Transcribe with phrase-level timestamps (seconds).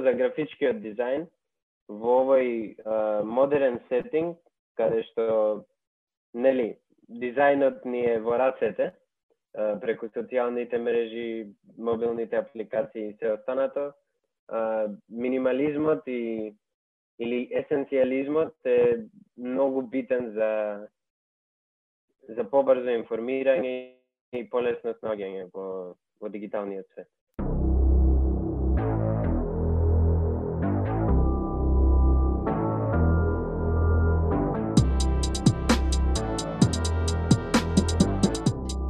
[0.00, 1.26] за графичкиот дизајн
[2.02, 2.46] во овој
[2.80, 2.94] а,
[3.28, 4.38] модерен сетинг,
[4.80, 5.24] каде што,
[6.32, 6.78] нели,
[7.20, 13.92] дизајнот ни е во рацете, а, преку социјалните мрежи, мобилните апликации и се останато,
[14.48, 16.56] а, минимализмот и
[17.20, 19.04] или есенцијализмот е
[19.36, 20.52] многу битен за
[22.32, 23.74] за побрзо информирање
[24.32, 25.66] и полесно снаѓање во,
[26.20, 27.10] во дигиталниот свет.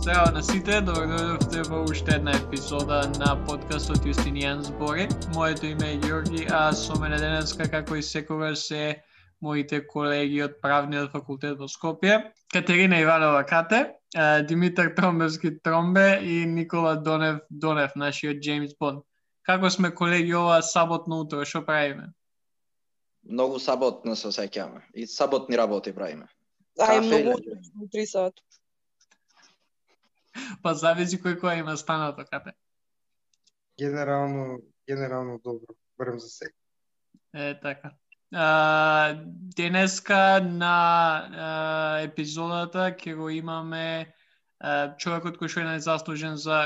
[0.02, 5.04] Здраво на сите, добро дојдовте во уште една епизода на подкастот Јустинијан збори.
[5.36, 8.80] Моето име е Ѓорги, а со мене денеска, како и секогаш, се
[9.38, 12.16] моите колеги од Правниот факултет во Скопје,
[12.50, 13.94] Катерина Иванова Кате,
[14.50, 19.06] Димитар Тромбевски Тромбе и Никола Донев Донев, нашиот Джеймс Бонд.
[19.46, 22.10] Како сме колеги ова саботно утро, што правиме?
[23.22, 24.82] Многу саботно се сеќаваме.
[24.94, 26.26] И саботни работи правиме.
[26.74, 27.62] Ај, многу утро,
[27.94, 28.42] 3 сат.
[30.62, 32.52] Па зависи кој која има станато капе.
[33.78, 36.54] Генерално, генерално добро, барем за сега.
[37.34, 37.92] Е, така.
[38.34, 39.14] А,
[39.56, 40.76] денеска на
[41.32, 44.14] а, епизодата ќе го имаме
[44.60, 46.62] а, човекот кој што е најзаслужен за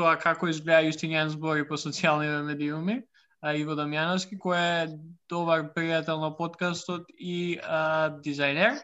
[0.00, 2.96] тоа како изгледа Јустинијан збори по социјалните медиуми,
[3.42, 4.98] а, Иво Дамјановски, кој е
[5.30, 8.80] добар пријател на подкастот и а, дизајнер.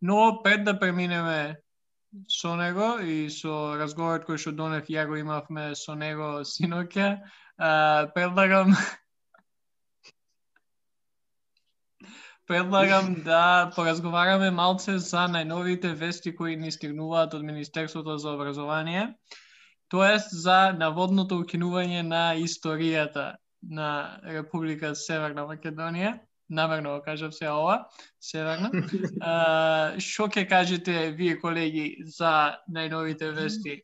[0.00, 1.56] Но пред да преминеме
[2.28, 7.10] со него и со разговорот кој што донев ја го имавме со него синоќа,
[8.14, 8.74] предлагам
[12.48, 19.02] предлагам да поразговараме малце за најновите вести кои ни стигнуваат од Министерството за образование,
[19.92, 26.16] тоест за наводното укинување на историјата на Република Северна Македонија
[26.50, 27.88] намерно го кажав се ова,
[28.20, 28.70] Северна.
[30.08, 33.82] Што ќе кажете вие колеги за најновите вести?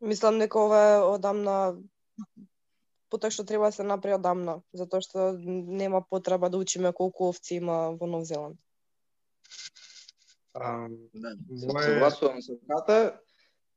[0.00, 1.58] Мислам дека ова е одамна
[3.12, 7.60] потоа што треба да се направи одамна, затоа што нема потреба да учиме колку овци
[7.60, 8.58] има во Нов Зеланд.
[10.54, 11.08] Um,
[11.48, 11.88] моje...
[11.88, 13.20] Согласувам со Ката.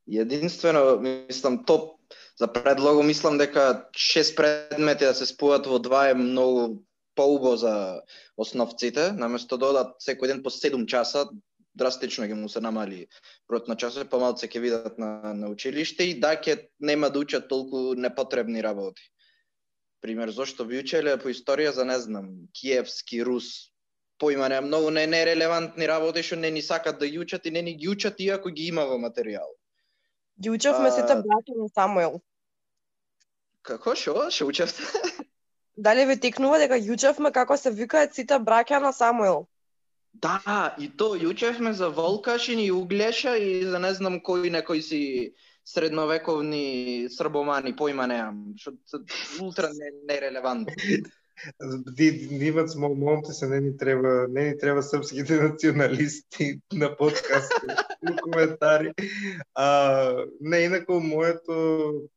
[0.07, 2.01] Единствено, мислам, топ
[2.39, 6.83] за предлого мислам дека шест предмети да се спојат во два е многу
[7.15, 8.01] поубо за
[8.37, 11.25] основците, наместо да одат секој ден по 7 часа,
[11.75, 13.07] драстично ќе му се намали
[13.49, 17.49] бројот на часови, помалце ќе видат на, на училиште и да ќе нема да учат
[17.49, 19.01] толку непотребни работи.
[20.01, 23.73] Пример, зошто би учеле по историја за не знам, киевски, рус,
[24.19, 27.61] поима не многу не нерелевантни работи што не ни сакат да ги учат и не
[27.61, 29.64] ни ги учат иако ги има во материјалот.
[30.41, 32.19] Ги учевме сите браќа на Самуел.
[33.61, 34.29] Како шо?
[34.31, 34.83] Шо учевте?
[35.77, 39.47] Дали ви текнува дека ги учевме како се викаат сите браќа на Самуел?
[40.13, 44.81] Да, и то и учевме за Волкашин и Углеша и за не знам кои некои
[44.81, 45.33] си
[45.65, 48.71] средновековни србомани, поима неам, што
[49.41, 49.71] ултра
[50.07, 50.71] нерелевантно.
[52.39, 57.53] Дивац момте се не ни треба, не ни треба српските националисти на подкаст
[58.23, 58.93] коментари.
[59.53, 62.09] А, не, инако моето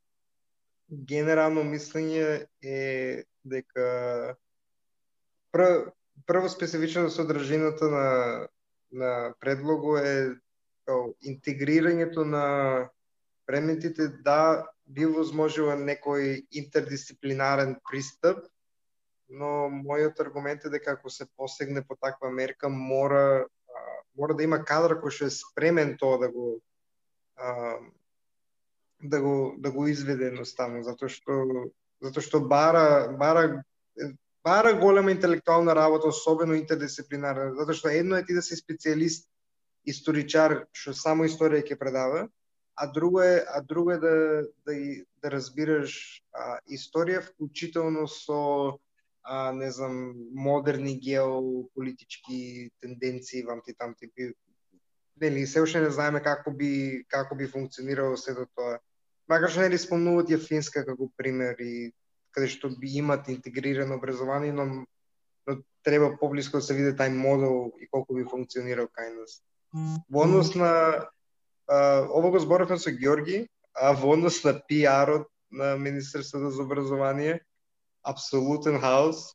[0.90, 4.36] генерално мислење е дека
[5.52, 5.92] прв,
[6.26, 8.08] прво специфично содржината на
[8.92, 10.34] на предлого е
[11.20, 12.44] интегрирањето на
[13.46, 18.40] предметите да би возможила некој интердисциплинарен пристап
[19.28, 23.46] но мојот аргумент е дека ако се посегне по таква мерка, мора
[24.18, 26.60] мора да има кадар кој што е спремен тоа да го
[27.36, 27.78] а,
[29.02, 31.68] да го да го изведе едноставно затоа што
[32.02, 33.62] затоа што бара бара
[34.42, 39.28] бара голема интелектуална работа, особено интердисциплинарна, затоа што едно е ти да си специјалист
[39.86, 42.26] историчар што само историја ќе предава,
[42.74, 44.14] а друго е а друго е да
[44.66, 44.74] да
[45.22, 48.78] да разбираш а, историја вклучително со
[49.28, 54.32] а, не знам, модерни геополитички тенденции, вамти тамти би
[55.20, 58.78] нели се уште не знаеме како би како би функционирало сето тоа.
[59.28, 61.90] Макар што нели спомнуваат ја Финска како пример и
[62.32, 64.86] каде што би имат интегрирано образование, но,
[65.46, 69.42] но треба поблиско да се види тај модел и колку би функционирал кај нас.
[70.08, 70.72] Во однос на
[71.69, 77.40] а, ово го зборавме со Ѓорги, а во однос на пиарот на Министерството за образование,
[78.08, 79.34] апсолутен хаос?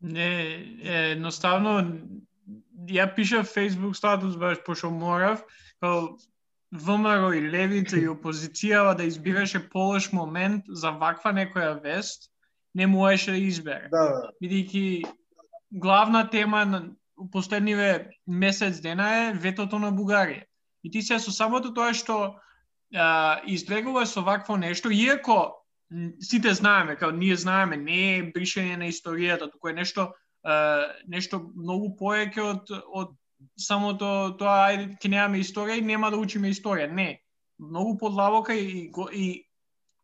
[0.00, 0.30] Не,
[1.12, 1.74] едноставно
[2.88, 5.44] ја пиша Facebook статус баш пошто морав,
[5.80, 6.16] као
[6.72, 12.30] ВМРО и левица и опозицијава да избираше полош момент за ваква некоја вест,
[12.74, 13.88] не можеше да избере.
[13.90, 14.30] Да, да.
[14.42, 15.04] Бидејќи
[15.70, 16.82] главна тема на
[17.32, 20.44] последниве месец дена е ветото на Бугарија.
[20.84, 22.40] И ти се со самото тоа што
[22.94, 25.59] а, излегува со вакво нешто, иако
[26.22, 30.12] сите знаеме, као ние знаеме, не е бришење на историјата, туку е нешто
[31.08, 33.16] нешто многу поеќе од од
[33.60, 36.90] самото тоа ајде ќе немаме историја и нема да учиме историја.
[36.92, 37.20] Не.
[37.58, 39.26] Многу подлабока и, и, и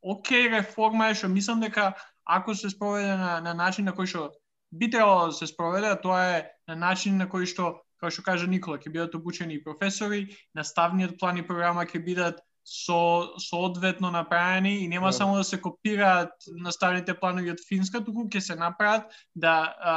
[0.03, 1.95] окей реформа е што мислам дека
[2.25, 4.31] ако се спроведе на, на начин на кој што
[4.73, 8.47] би требало да се спроведе, тоа е на начин на кој што, како што кажа
[8.47, 14.79] Никола, ќе бидат обучени и професори, наставниот план и програма ќе бидат со соодветно направени
[14.85, 15.07] и нема.
[15.07, 15.13] Да.
[15.13, 19.95] само да се копираат наставните планови од Финска, туку ќе се направат да а,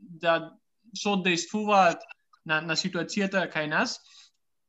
[0.00, 0.50] да
[0.98, 2.02] соодействуваат
[2.46, 4.00] на, на ситуацијата кај нас,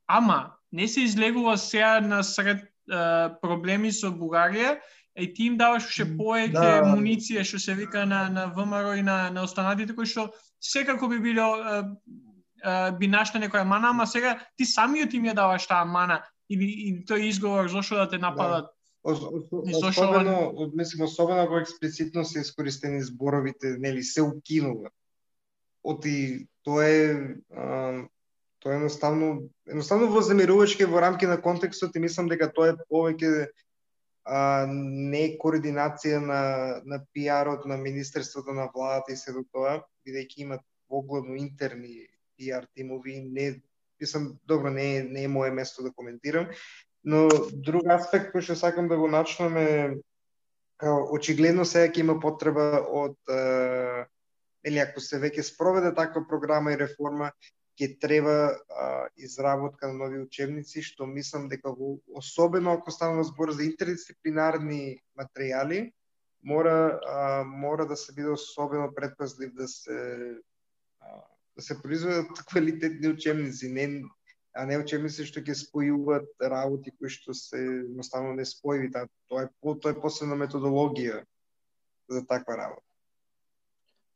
[0.06, 4.78] ама не се излегува сега на сред uh, проблеми со Бугарија,
[5.18, 6.86] и ти им даваш уште поеќе да.
[6.86, 10.30] муниција што се вика на на ВМРО и на на останатите кои што
[10.60, 15.66] секако би било uh, би нашла некоја мана, ама сега ти самиот им ја даваш
[15.66, 16.22] таа мана
[16.52, 18.30] или и тој изговор зошто да те да.
[18.30, 18.66] нападат.
[18.66, 18.82] Да.
[19.04, 24.90] Особено, мислам, особено ако експлицитно се искористени зборовите, нели, се укинува.
[25.82, 28.04] Оти тоа е а,
[28.60, 33.50] тоа е едноставно едноставно вознемирувачки во рамки на контекстот и мислам дека тоа е повеќе
[34.22, 36.42] а, не координација на
[36.86, 42.06] на пиарот на министерството на владата и се до тоа, бидејќи имат погледно интерни
[42.36, 43.58] пиар тимови, не
[44.02, 46.50] мислам добро не е не е мое место да коментирам,
[47.04, 49.94] но друг аспект кој што сакам да го начнам е
[51.14, 53.16] очигледно сега ќе има потреба од
[54.66, 57.32] или ако се веќе спроведе таква програма и реформа,
[57.80, 63.52] ќе треба а, изработка на нови учебници, што мислам дека во, особено ако станува збор
[63.56, 65.90] за интердисциплинарни материјали,
[66.44, 69.98] мора а, мора да се биде особено предпазлив да се
[71.00, 71.22] а,
[71.56, 74.02] Да се произведат квалитетни учебници, не
[74.54, 79.48] а не учебници што ќе спојуваат работи кои што се едноставно не спојви, тоа е
[79.62, 81.22] тоа е посебна методологија
[82.12, 82.84] за таква работа.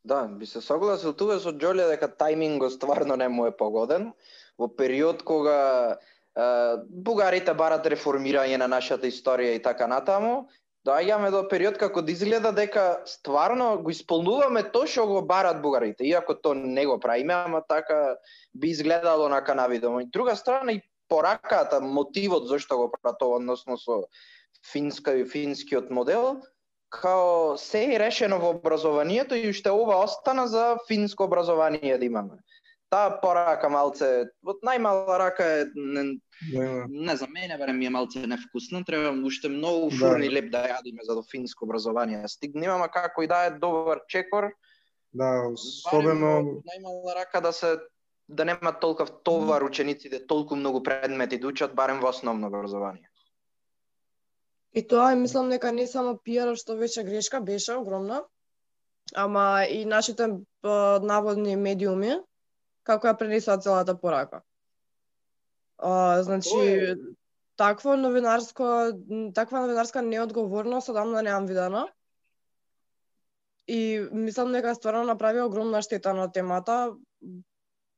[0.05, 4.13] Да, би се согласил тука со Џоле дека тајмингот стварно не му е погоден.
[4.59, 6.45] Во период кога е,
[6.87, 10.47] бугарите барат реформирање на нашата историја и така натаму,
[10.87, 16.07] доаѓаме до период како да изгледа дека стварно го исполнуваме тоа што го барат бугарите,
[16.07, 18.17] иако то не го правиме, ама така
[18.55, 20.01] би изгледало на канавидомо.
[20.01, 24.05] И друга страна и пораката, мотивот зашто го прават тоа, односно со
[24.73, 26.43] финска и финскиот модел,
[26.91, 32.39] као се е решено во образованието и уште ова остана за финско образование да имаме.
[32.91, 36.05] Таа порака малце, од најмала рака е не,
[36.53, 36.87] да.
[36.87, 39.97] не за мене барем ми е малце невкусна, треба уште многу да.
[39.97, 40.35] фурни да.
[40.35, 42.23] леп да јадиме за до финско образование.
[42.29, 44.53] Стиг немаме како и да е добар чекор.
[45.13, 47.77] Да, особено најмала рака да се
[48.29, 53.11] да нема толков товар учениците, толку многу предмети да учат барем во основно образование.
[54.75, 58.23] И тоа мислам дека не само пиар што веќе грешка беше огромна,
[59.15, 60.29] ама и нашите
[60.63, 62.19] наводни медиуми
[62.87, 64.43] како ја пренесоа целата порака.
[65.79, 66.95] А, значи
[67.57, 68.93] такво новинарско
[69.35, 71.89] таква новинарска неодговорност одамна неам видена.
[73.69, 76.95] И мислам дека стварно направи огромна штета на темата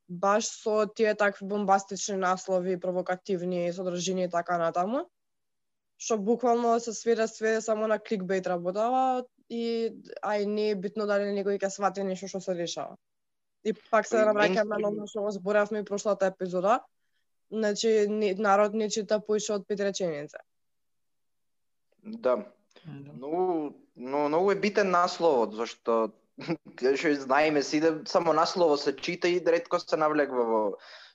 [0.08, 5.04] баш со тие такви бомбастични наслови, провокативни содржини и така натаму
[5.98, 9.90] што буквално се сведе сведе само на кликбейт работава и
[10.22, 12.94] ај не е битно дали некој ќе свати нешто што се решава.
[13.68, 16.80] И пак се навраќаме на оно што го зборавме и прошлата епизода.
[17.50, 18.06] Значи
[18.38, 20.40] народ не чита поише од пет реченици.
[22.02, 22.38] Да.
[22.86, 26.12] Но, но многу е битен насловот, зашто
[26.96, 30.62] што знаеме си да само наслово се чита и ретко се навлегва во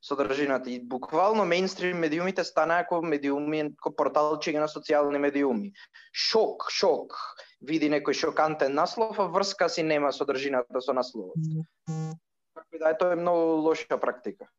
[0.03, 0.69] содржината.
[0.69, 5.72] И буквално мейнстрим медиумите станаа како медиуми, како порталчиња на социјални медиуми.
[6.12, 7.15] Шок, шок.
[7.63, 11.39] Види некој шокантен наслов, а врска си нема содржината со насловот.
[12.53, 14.50] Така да, тоа е многу лоша практика.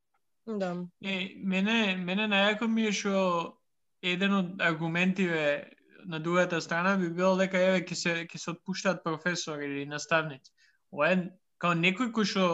[0.46, 0.76] Да.
[1.04, 3.60] Е, мене, мене најако ми е што
[4.04, 5.70] еден од аргументиве
[6.04, 10.52] на другата страна би било дека еве ќе се ќе се отпуштаат професори или наставници.
[10.92, 11.18] Ова е
[11.58, 12.48] као некој кој што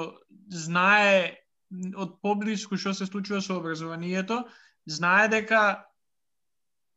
[0.55, 1.43] знае
[1.97, 4.45] од поблиску што се случува со образованието,
[4.87, 5.90] знае дека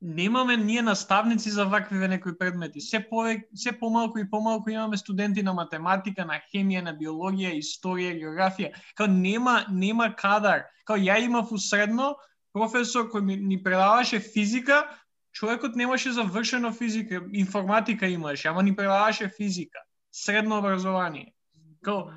[0.03, 2.81] немаме ние наставници за вакви некои предмети.
[2.81, 8.17] Се повек, се помалку и помалку имаме студенти на математика, на хемија, на биологија, историја,
[8.19, 8.73] географија.
[8.95, 10.67] Као нема нема кадар.
[10.85, 12.15] Као ја имав усредно
[12.53, 14.83] професор кој ни предаваше физика,
[15.31, 19.79] човекот немаше завршено физика, информатика имаше, ама ни предаваше физика,
[20.11, 21.33] средно образование.
[21.81, 22.11] Као,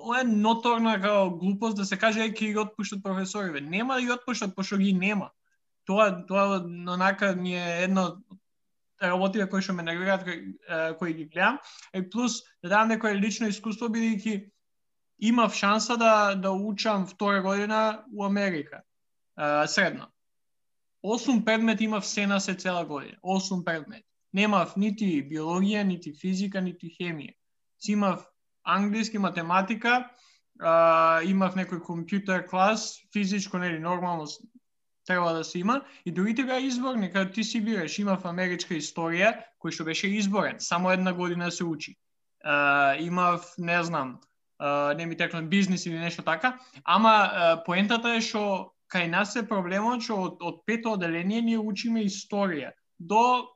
[0.00, 3.60] ова е ноторна као глупост да се каже е ќе ги отпуштат професориве.
[3.60, 5.30] Нема да ги отпуштат пошто ги нема.
[5.86, 6.60] Тоа тоа
[6.94, 8.16] онака ми е едно
[9.02, 10.56] работите кои што ме нервираат кои,
[10.98, 11.58] кои ги гледам,
[11.94, 14.50] и плюс да дадам некое лично искуство бидејќи
[15.18, 18.82] имав шанса да да учам втора година у Америка.
[19.66, 20.06] средно.
[21.02, 23.16] Осум предмет имав се на се цела година.
[23.22, 24.04] Осум предмет.
[24.32, 27.34] Немав нити биологија, нити физика, нити хемија.
[27.78, 28.26] Си имав
[28.64, 30.10] англиски, математика,
[30.60, 34.26] а, имав некој компјутер клас, физичко, нели, нормално
[35.06, 37.98] треба да се има, и другите беа изборни, каде ти си бираш.
[37.98, 41.96] Имав америчка историја, кој што беше изборен, само една година се учи.
[42.46, 44.20] Uh, имав, не знам,
[44.60, 49.36] uh, не ми текна бизнис или нешто така, ама uh, поентата е што кај нас
[49.36, 53.48] е проблемот што од, од пето оделение ние учиме историја до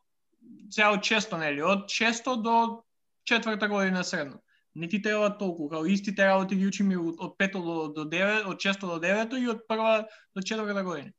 [0.70, 2.82] цел често, нели, од често до
[3.24, 4.40] четврта година средно.
[4.74, 8.58] Не ти треба толку, као истите работи ги учиме од пето до, до девет, од
[8.58, 11.10] често до девето и од прва до четврта година.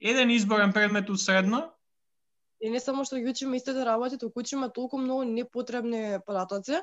[0.00, 1.70] Еден изборен предмет у средно.
[2.60, 6.80] И не само што ги учиме истите работи, туку учиме толку многу непотребни податоци,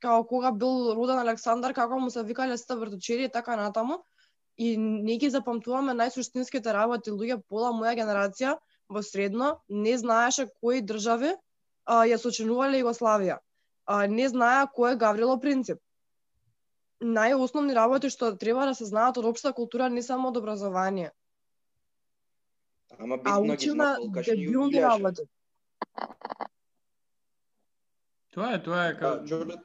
[0.00, 4.04] као кога бил роден Александар, како му се викале сите вртучери и така натаму,
[4.56, 10.80] и не ги запамтуваме најсуштинските работи луѓе пола моја генерација во средно не знаеше кои
[10.80, 13.40] држави а, ја сочинувале Југославија.
[13.86, 15.80] А, не знаеа кој е Гаврило Принцип.
[17.00, 21.10] Најосновни работи што треба да се знаат од општа култура не само од образование.
[22.98, 25.22] Ама битно ги знаат дебилни работи.
[28.34, 29.44] Тоа е, тоа е како...
[29.44, 29.62] Да,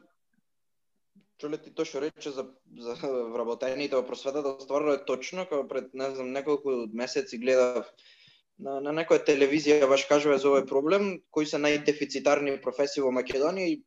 [1.40, 2.44] Чоле ти тоа што рече за,
[2.84, 2.96] за
[3.32, 7.88] вработените во просветата, стварно е точно, кога пред, не знам, неколку месеци гледав
[8.60, 13.72] на, на некоја телевизија баш кажува за овој проблем, кои се најдефицитарни професии во Македонија
[13.72, 13.80] и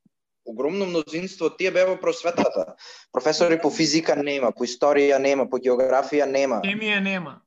[0.49, 2.73] огромно мнозинство тие беа во просветата.
[3.13, 6.63] Професори по физика нема, по историја нема, по географија нема.
[6.65, 7.43] Хемија нема.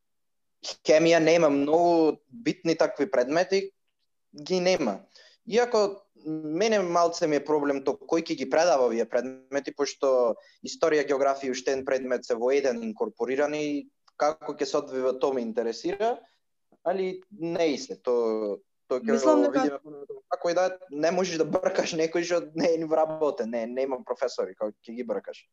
[0.86, 3.72] Хемија нема, многу битни такви предмети
[4.36, 5.00] ги нема.
[5.48, 11.06] Иако мене малце ми е проблем то кој ќе ги предава овие предмети, пошто историја,
[11.06, 16.16] географија и уште предмет се во еден инкорпорирани, како ќе се одвива тоа ме интересира,
[16.84, 19.80] али не и се, то то ќе Мислам дека
[20.30, 24.74] како да не можеш да бркаш некој што не е вработен, не, нема професори, како
[24.86, 25.46] ќе ги бркаш.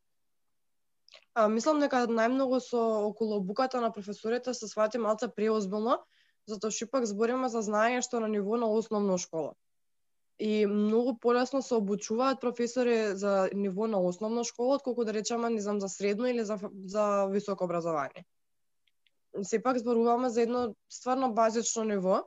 [1.35, 5.99] А, мислам дека најмногу со околу буката на професорите се свати малце преозбилно,
[6.47, 9.55] затоа што ипак збориме за знаење што на ниво на основна школа
[10.43, 15.61] и многу полесно се обучуваат професори за ниво на основна школа, отколку да речеме, не
[15.61, 18.25] знам, за средно или за, за високо образование.
[19.43, 22.27] Сепак зборуваме за едно стварно базично ниво,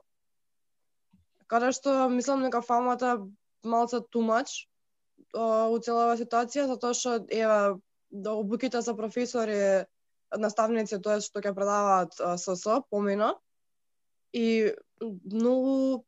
[1.46, 3.20] каде што мислам дека фамата
[3.64, 4.64] малце тумач
[5.36, 7.76] у целава ситуација, затоа што ева
[8.22, 9.84] да обуките за професори
[10.36, 13.34] наставници, тоа што ќе предаваат СС, помина,
[14.32, 14.72] и
[15.32, 16.04] многу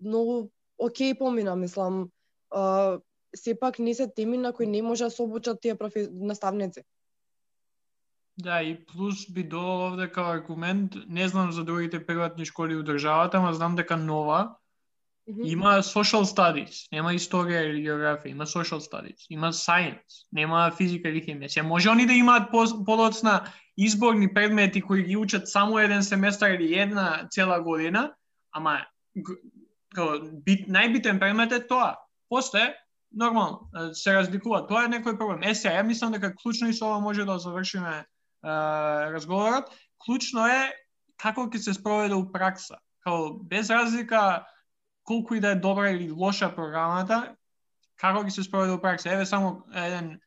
[0.00, 2.10] многу окей помина, мислам,
[2.50, 2.98] а,
[3.36, 6.08] сепак не се теми на кои не може да се обучат тие профи...
[6.10, 6.82] наставници.
[8.38, 12.82] Да, и плюс би долу овде као аргумент, не знам за другите приватни школи у
[12.82, 14.56] државата, ама знам дека нова
[15.26, 21.22] има social studies, нема историја или географија, има social studies, има science, нема физика или
[21.22, 21.48] хемија.
[21.48, 22.50] Се може они да имаат
[22.86, 23.44] подоцна
[23.76, 28.12] изборни предмети кои ги учат само еден семестар или една цела година,
[28.52, 28.80] ама
[30.44, 31.96] бит, најбитен предмет е тоа.
[32.28, 32.74] После,
[33.12, 34.66] нормално, се разликува.
[34.66, 35.42] Тоа е некој проблем.
[35.42, 38.04] Е, сега, ја мислам дека клучно и со ова може да завршиме е,
[39.10, 39.70] разговорот.
[39.98, 40.70] Клучно е
[41.18, 42.78] како ќе се спроведе у пракса.
[43.04, 44.44] Као, без разлика
[45.10, 47.34] колку и да е добра или лоша програмата,
[47.98, 49.10] како ги се спроведе во пракса.
[49.10, 50.20] Еве само еден е,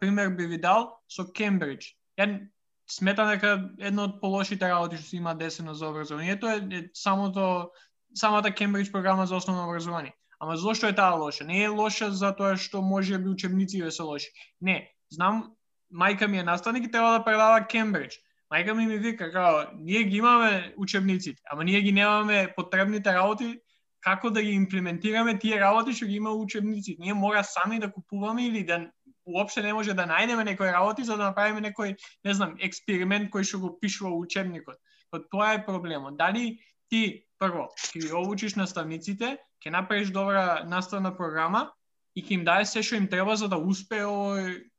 [0.00, 1.96] пример би ви дал со Кембридж.
[2.18, 2.46] Ја
[2.86, 7.72] сметам дека едно од полошите работи што се има десено за образованието е, е самото
[8.14, 10.14] самата Кембридж програма за основно образование.
[10.38, 11.44] Ама зошто е таа лоша?
[11.44, 14.30] Не е лоша затоа што може би учебниците да се лоши.
[14.60, 15.50] Не, знам,
[15.90, 18.22] мајка ми е наставник и треба да предава Кембридж.
[18.54, 23.60] Мајка ми ми вика, као, ние ги имаме учебниците, ама ние ги немаме потребните работи
[24.06, 26.96] како да ги имплементираме тие работи што ги има учебници.
[27.02, 28.84] Ние мора сами да купуваме или да
[29.26, 33.42] уопште не може да најдеме некои работи за да направиме некој, не знам, експеримент кој
[33.42, 34.78] што го пишува учебникот.
[35.10, 36.14] Тоа е проблемот.
[36.16, 41.72] Дали ти прво ќе ги обучиш наставниците, ќе направиш добра наставна програма
[42.14, 44.70] и ќе им даде се што им треба за да успее овој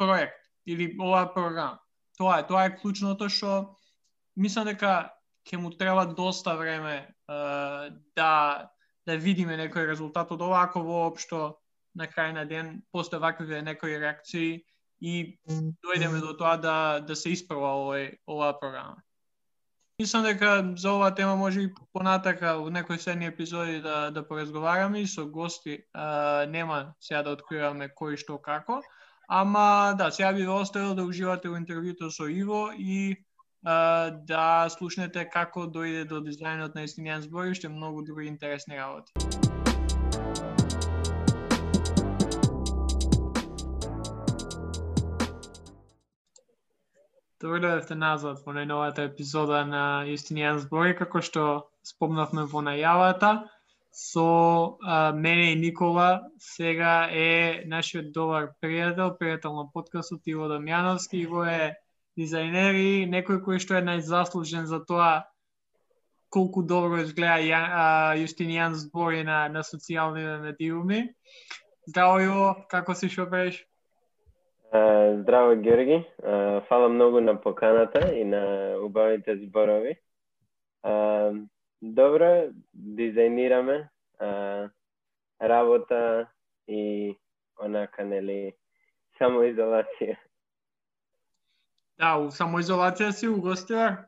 [0.00, 1.76] проект или оваа програма.
[2.16, 3.76] Тоа е, тоа е клучното што
[4.36, 5.12] мислам дека
[5.44, 8.70] ќе му треба доста време да
[9.06, 11.58] да видиме некој резултат од ова, ако воопшто
[11.94, 14.64] на крај на ден после ваквиве некои реакции
[15.00, 19.02] и дојдеме до тоа да да се испрва овој оваа програма.
[19.98, 25.00] Мислам дека за оваа тема може и понатака во некои следни епизоди да да поразговараме
[25.00, 25.84] и со гости.
[25.92, 28.82] А, нема сега да откриваме кој што како,
[29.28, 33.16] ама да, сега би ве оставил да уживате во интервјуто со Иво и
[33.66, 39.12] да слушнете како дојде до дизајнот на истинијан збор и уште многу други интересни работи.
[47.40, 51.42] Добро да дојдевте назад во најновата епизода на Јустинијан збори, како што
[51.84, 53.32] спомнавме во најавата.
[53.92, 54.24] Со
[54.82, 61.22] а, мене и Никола сега е нашиот добар пријател, пријател на подкастот Иво Дамјановски.
[61.26, 61.74] Иво е
[62.16, 65.26] Дизајнери, некој кој што е најзаслужен за тоа
[66.32, 67.60] колку добро изгледа Ја,
[68.20, 71.02] Јустинијан збори на, на социјални медиуми.
[71.86, 73.60] Здраво, Иво, како си шо преш?
[75.20, 76.02] Здраво, Георги.
[76.68, 78.42] Фала многу на поканата и на
[78.82, 79.94] убавите зборови.
[81.82, 82.32] Добро,
[82.74, 83.88] дизајнираме
[85.40, 86.26] работа
[86.66, 87.14] и
[87.60, 88.56] онака, нели,
[89.20, 90.16] самоизолација.
[91.98, 94.04] Да, у самоизолација си у гостивар?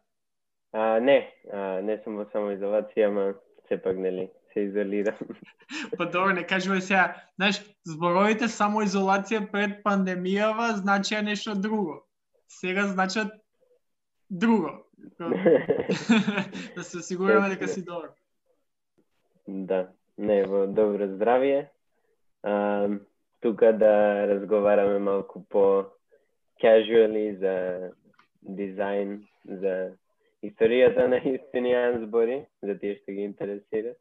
[0.72, 3.24] А, не, а, не сум во самоизолација, ама
[3.68, 5.16] сепак, нели, се изолирам.
[5.98, 12.02] па добро, не кажуваме сега, знаеш, зборовите само изолација пред пандемијава значија нешто друго.
[12.48, 13.32] Сега значат
[14.30, 14.84] друго.
[16.76, 18.12] да се осигураме дека си добро.
[19.48, 21.68] Да, не, во добро здравје.
[22.42, 22.88] А,
[23.40, 25.86] тука да разговараме малку по
[26.62, 27.54] casually за
[28.42, 29.74] дизајн, за
[30.44, 33.94] историјата на истинијан збори, за тие што ги интересира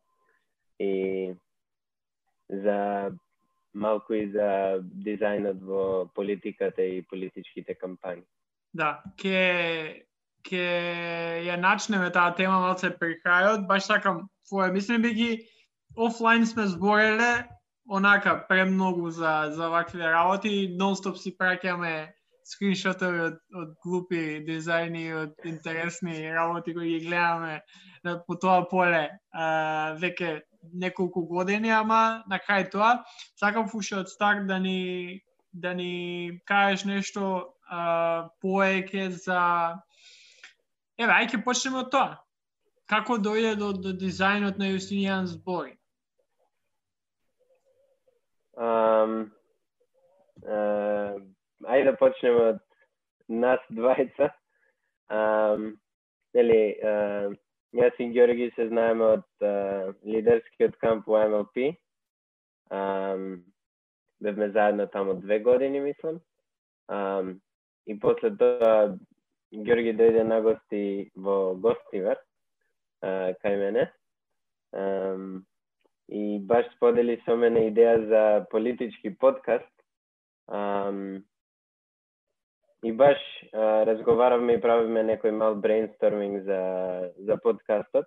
[0.80, 1.34] и
[2.50, 3.12] за
[3.74, 5.84] малку и за дизајнот во
[6.16, 8.26] политиката и политичките кампањи.
[8.74, 10.08] Да, ке
[10.48, 10.68] ке
[11.44, 15.32] ја начнеме таа тема малце при крајот, баш сакам твое мислење би ги
[15.96, 17.48] офлайн сме збореле
[17.90, 22.14] онака премногу за за вакви работи, нонстоп си праќаме
[22.48, 27.62] скриншотови од, од глупи дизајни, од интересни работи кои ги гледаме
[28.28, 30.42] по тоа поле а, веќе
[30.74, 32.94] неколку години, ама на крај тоа
[33.40, 39.42] сакам фуше од старт да ни да ни кажеш нешто а, поеќе за
[40.98, 42.14] Еве, ај ќе почнеме од тоа.
[42.90, 45.76] Како дојде до, до дизајнот на Јустинијан збори?
[48.58, 49.28] Um,
[50.42, 51.20] uh,
[51.66, 52.62] ајде да почнеме од
[53.30, 54.30] нас двајца.
[55.10, 55.76] Um,
[56.36, 57.34] нели, uh,
[57.76, 61.74] Јас и Георги се знаеме од uh, лидерскиот камп во МЛП.
[62.72, 63.44] Um,
[64.24, 66.22] бевме заедно тамо две години, мислам.
[66.90, 67.40] Um,
[67.86, 68.98] и после тоа
[69.52, 72.20] Георги дојде на гости во Гостивар,
[73.04, 73.92] uh, кај мене.
[74.74, 75.46] Um,
[76.08, 79.72] и баш сподели со мене идеја за политички подкаст.
[80.48, 81.24] Um,
[82.84, 83.18] И баш
[83.54, 86.62] а, разговаравме и правиме некој мал брейнсторминг за,
[87.18, 88.06] за подкастот.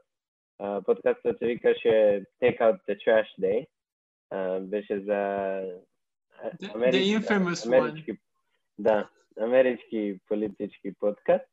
[0.58, 3.66] А, подкастот се викаше Take Out the Trash Day.
[4.30, 5.18] А, беше за
[6.74, 6.94] Америч...
[6.94, 8.18] The infamous амерички, one.
[8.78, 9.08] Да,
[9.40, 11.46] амерички политички подкаст.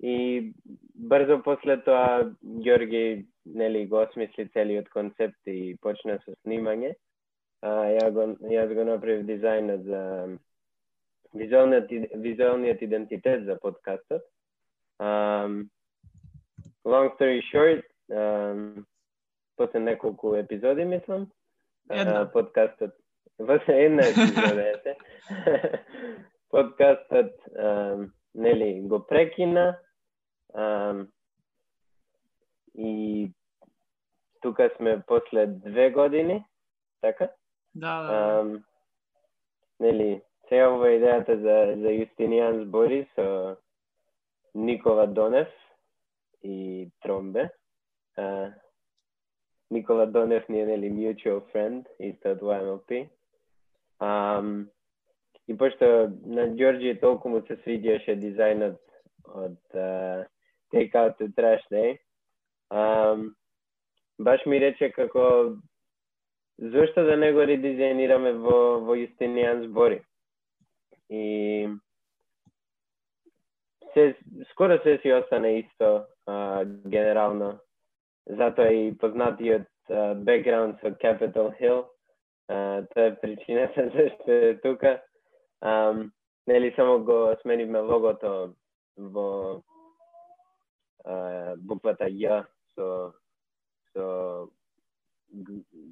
[0.00, 0.52] И
[0.94, 6.92] брзо после тоа Ѓорги нели го осмисли целиот концепт и почна со снимање.
[7.62, 10.02] А, ја го, јас го направив дизајнот за
[11.36, 14.22] визуалниот, визуалниот идентитет за подкастот.
[15.00, 15.68] Um,
[16.84, 18.84] long story short, um,
[19.56, 21.30] после неколку епизоди, мислам,
[21.90, 22.24] Една.
[22.24, 22.94] Uh, подкастот,
[23.36, 24.96] после една епизода, ете,
[26.50, 29.78] подкастот, um, нели, го прекина,
[30.54, 31.08] um,
[32.74, 33.32] и
[34.40, 36.44] тука сме после две години,
[37.00, 37.30] така?
[37.74, 38.08] Да, да.
[38.08, 38.42] да.
[38.42, 38.62] Um,
[39.80, 43.56] нели, Сега ова идејата за, за Јустинијан збори со
[44.54, 45.50] Никола Донев
[46.42, 47.48] и Тромбе.
[48.16, 48.52] А,
[49.70, 53.08] Никола Донев ни е нели mutual friend исто од YMLP.
[54.00, 54.68] Um,
[55.48, 55.86] и пошто
[56.26, 58.78] на Ѓорѓи толку му се свидеше дизајнот
[59.26, 60.26] од uh,
[60.74, 61.98] Take Out the Trash Day,
[62.70, 63.32] um,
[64.18, 65.56] баш ми рече како
[66.58, 70.02] зошто да не го редизајнираме во, во Јустинијан збори.
[71.10, 71.68] И
[73.92, 74.16] се,
[74.50, 77.58] скоро се си остане исто а, генерално.
[78.26, 79.68] Затоа и познатиот
[80.16, 81.86] бекграунд со Capitol Hill.
[82.48, 85.02] А, тоа е причината зашто е тука.
[85.60, 85.94] А,
[86.46, 88.54] нели само го сменивме логото
[88.98, 89.62] во
[91.04, 93.12] а, буквата Ј со
[93.94, 94.06] со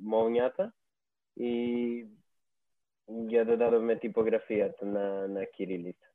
[0.05, 0.71] молњата
[1.37, 2.07] и
[3.09, 6.09] ја додадовме типографијата на на кирилица.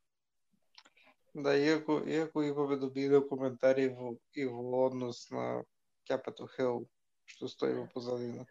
[1.35, 5.63] Да, иако, иако имаме добили коментари во, и во однос на
[6.09, 6.85] Capitol Hill,
[7.25, 8.45] што стои во позадина.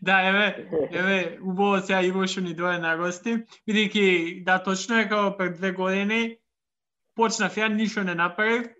[0.00, 5.36] Да, еве, еве, убаво сега што ни дое на гости, бидејќи да точно е како
[5.36, 6.38] пред две години
[7.18, 8.70] почнав ја ништо не направив,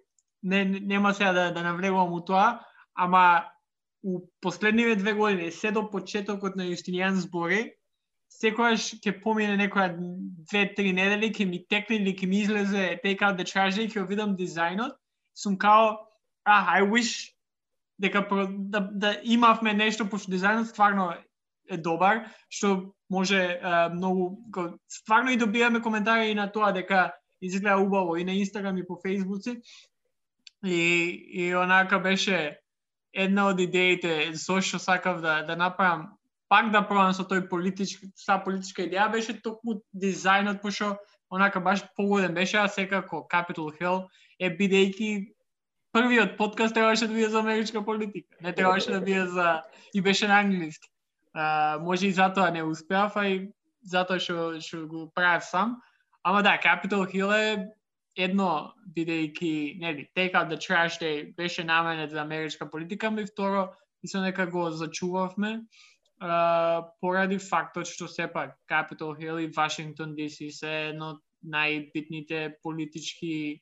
[0.42, 2.60] не нема сега да да навлегувам у тоа,
[2.94, 3.50] ама
[4.02, 7.74] у последниве две години, се до почетокот на Јустинијан збори,
[8.32, 9.94] секојаш ќе помине некоја
[10.50, 14.06] две-три недели, ќе ми текне или ќе ми излезе Take Out the Trash и ќе
[14.08, 14.94] видам дизајнот,
[15.34, 15.96] сум као,
[16.44, 17.32] а, I wish
[17.98, 18.26] дека
[18.58, 21.10] да, да имавме нешто, пошто дизајнот стварно
[21.68, 24.38] е добар, што може а, многу,
[24.88, 28.98] стварно и добиваме коментари и на тоа дека изгледа убаво и на Инстаграм и по
[29.02, 29.60] Фейсбуци.
[30.64, 32.58] И, и онака беше
[33.12, 36.17] една од идеите зошто сакав да, да направам
[36.48, 40.96] пак да пробам со тој политички, са политичка идеја беше токму дизајнот, пошо
[41.30, 44.06] онака баш погоден беше, а секако Capitol Hill
[44.40, 45.34] е бидејќи
[45.92, 49.62] првиот подкаст требаше да биде за америчка политика, не требаше да биде за
[49.94, 50.88] и беше на англиски.
[51.34, 53.50] А, може и затоа не успеав, а и
[53.82, 55.76] затоа што што го правев сам.
[56.22, 57.68] Ама да, Capitol Hill е
[58.16, 63.68] едно бидејќи нели Take Out the Trash Day беше наменет за америчка политика, ми второ
[64.02, 65.60] мислам дека го зачувавме
[66.18, 73.60] поради фактот што сепак Capitol Hill и Вашингтон DC се едно од најбитните политички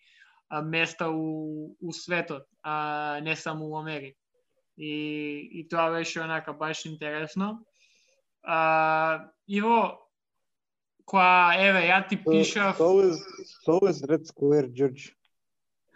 [0.64, 4.18] места у, у светот, а не само у Америка.
[4.78, 7.64] И, и тоа беше онака баш интересно.
[8.42, 9.98] А, Иво,
[11.04, 12.76] која, еве, ја ти пишав...
[12.78, 13.16] So, so is,
[13.64, 15.12] so is Red Square, George.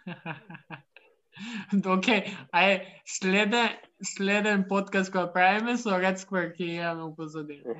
[1.95, 3.69] Океј, ај следен
[4.03, 7.75] следен подкаст кој правиме со Red Square ќе имаме упозадина.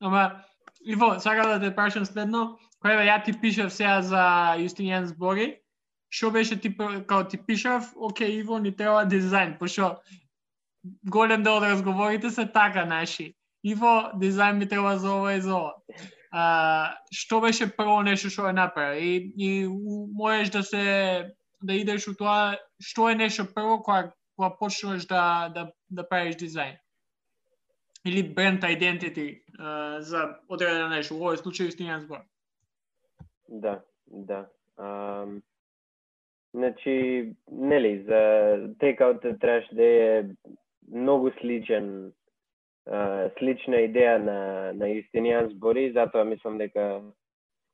[0.00, 0.44] Ама
[0.86, 4.24] Иво, сакам да те прашам следно, кој ја ти пишав сега за
[4.60, 5.56] Јустинијан збори,
[6.08, 9.96] што беше ти као ти пишав, оке, Иво ни треба дизајн, пошто
[11.02, 13.34] голем дел од разговорите се така наши.
[13.64, 15.74] Иво, дизајн ми треба за ова и за ова
[16.36, 19.50] а, што беше прво нешто што е направи и, и
[20.12, 20.84] можеш да се
[21.66, 25.22] да идеш у тоа што е нешто прво кога кога почнуваш да
[25.54, 26.76] да да правиш дизајн
[28.06, 32.22] или бренд identity uh, за одредено нешто, во овој случај стињан збор.
[33.48, 34.46] Да, да.
[34.78, 35.42] Um,
[36.54, 38.20] значи, нели, за
[38.78, 40.28] Take Out the Trash да Day е
[40.88, 42.12] многу сличен
[43.38, 44.38] слична идеја на,
[44.72, 47.02] на Јустинијан збори, затоа мислам дека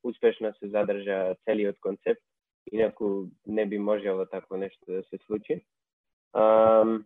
[0.03, 2.23] успешно се задржа целиот концепт,
[2.73, 5.65] инаку не би можело такво нешто да се случи.
[6.35, 7.05] Um,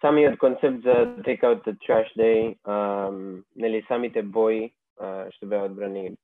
[0.00, 5.64] самиот концепт за Take Out the Trash Day, um, нели самите бои uh, што беа
[5.64, 6.16] одбрани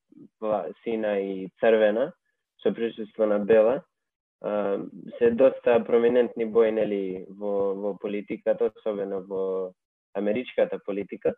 [0.84, 2.12] сина и црвена,
[2.62, 3.82] со присуство на бела,
[4.44, 4.86] uh,
[5.18, 9.72] се доста проминентни бои нели во во политиката, особено во
[10.14, 11.34] америчката политика,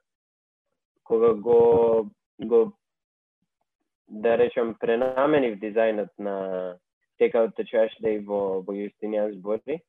[1.02, 2.72] кога го, го
[4.08, 6.78] да речем, пренаменив дизајнот на
[7.20, 9.80] Take Out the Trash Day во, во Јустинијан збори,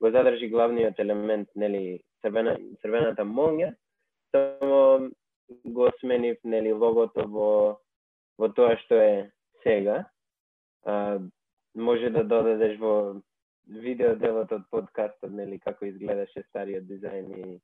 [0.00, 3.74] го задржи главниот елемент, нели, црвена, црвената молња,
[4.32, 5.10] само
[5.64, 7.50] го сменив, нели, логото во,
[8.38, 9.30] во тоа што е
[9.62, 10.04] сега.
[10.84, 11.18] А,
[11.74, 13.20] може да додадеш во
[13.66, 17.60] видео делот од подкастот, нели, како изгледаше стариот дизајн и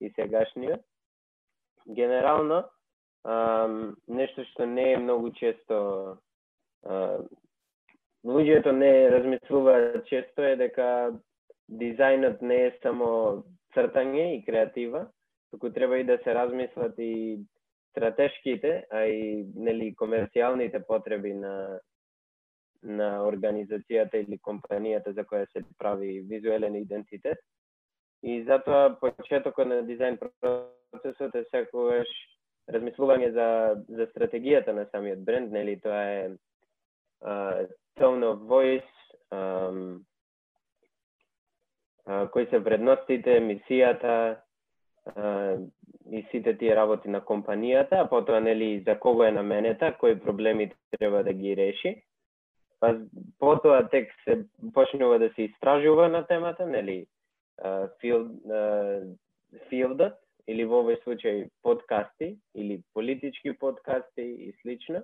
[0.00, 0.80] и сегашниот.
[1.86, 2.64] Генерално,
[3.24, 6.18] um, нешто што не е многу често
[8.24, 10.88] луѓето не размислуваат често е дека
[11.68, 15.08] дизајнот не е само цртање и креатива,
[15.50, 17.38] туку треба и да се размислат и
[17.90, 21.80] стратешките, а и нели комерцијалните потреби на
[22.82, 27.38] на организацијата или компанијата за која се прави визуелен идентитет.
[28.22, 32.08] И затоа почетокот на дизајн процесот е секогаш
[32.68, 33.48] размислување за,
[33.88, 36.20] за стратегијата на самиот бренд, нели тоа е
[37.24, 37.66] uh,
[38.00, 38.92] tone of voice,
[39.32, 40.00] um,
[42.06, 44.38] uh, кои се вредностите, мисијата,
[46.10, 50.72] и сите тие работи на компанијата, а потоа нели за кого е наменета, кои проблеми
[50.98, 52.02] треба да ги реши.
[52.80, 53.00] Па
[53.38, 57.06] потоа тек се почнува да се истражува на темата, нели
[58.00, 58.30] филд
[59.68, 60.14] филдот
[60.48, 65.02] или во овој случај подкасти или политички подкасти и слично.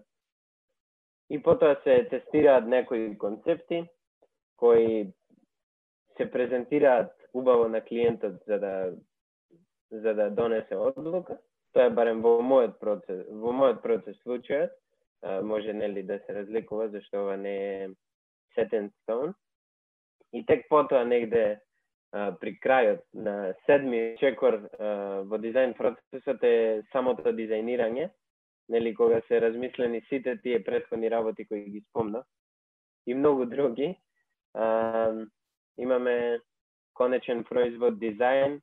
[1.30, 3.84] И потоа се тестираат некои концепти
[4.56, 5.12] кои
[6.16, 8.94] се презентираат убаво на клиентот за да
[9.90, 11.38] за да донесе одлука.
[11.72, 14.72] Тоа е барем во мојот процес, во мојот процес случајот,
[15.42, 17.88] може нели да се разликува зашто ова не е
[18.56, 19.34] set in stone.
[20.32, 21.60] И тек потоа негде
[22.40, 24.60] при крајот на седми чекор
[25.30, 28.10] во дизајн процесот е самото дизајнирање,
[28.68, 32.22] нели кога се размислени сите тие претходни работи кои ги спомна
[33.06, 33.96] и многу други,
[35.78, 36.40] имаме
[36.94, 38.60] конечен производ дизајн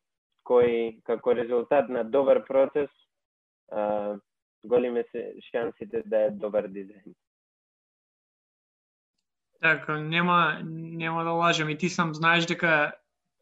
[0.48, 2.90] кој како резултат на добар процес
[3.72, 4.16] а,
[4.66, 7.14] голиме се шансите да е добар дизајн.
[9.62, 11.70] Така, нема, нема да лажам.
[11.70, 12.94] И ти сам знаеш дека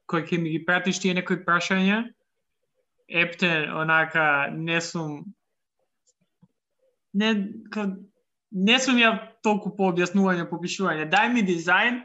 [0.09, 2.03] кој ќе ми ги пратиш тие некои прашања,
[3.09, 5.25] епте, онака, не сум...
[7.13, 7.29] Не,
[7.73, 7.87] ка,
[8.51, 9.13] не сум ја
[9.45, 11.09] толку по објаснување, по пишување.
[11.09, 12.03] Дај ми дизајн,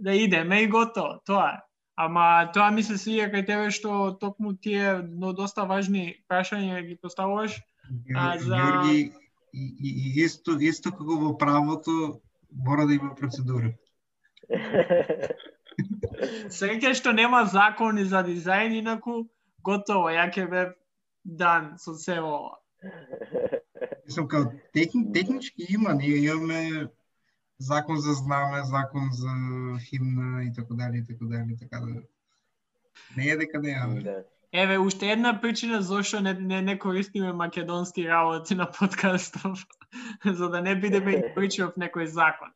[0.00, 1.58] да идеме и готово, тоа е.
[2.00, 6.96] Ама тоа ми се свија кај тебе што токму тие но доста важни прашања ги
[6.96, 7.58] поставуваш.
[8.16, 8.56] А, за...
[8.56, 9.12] Георги,
[9.52, 13.74] и, и, и исто, исто како во правото, мора да има процедура.
[16.58, 19.24] Среќа што нема закони за дизајн, инаку
[19.64, 20.64] готово, ја ќе бе
[21.24, 22.56] дан со се ова.
[24.06, 26.88] Мислам, као техни, технички има, ние имаме
[27.58, 29.30] закон за знаме, закон за
[29.88, 32.02] химна и така дали и така дали, така да
[33.16, 34.02] не е дека не е.
[34.02, 34.24] Да.
[34.52, 39.66] Еве, уште една причина зошто не, не, не користиме македонски работи на подкастов,
[40.24, 42.50] за да не бидеме причав некој закон.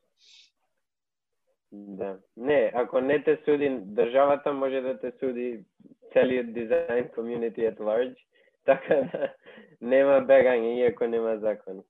[1.75, 2.19] Да.
[2.37, 5.65] Не, ако не те суди државата, може да те суди
[6.13, 8.15] целиот дизајн community at large,
[8.69, 9.35] така да
[9.81, 11.83] нема бегање, иако нема закон.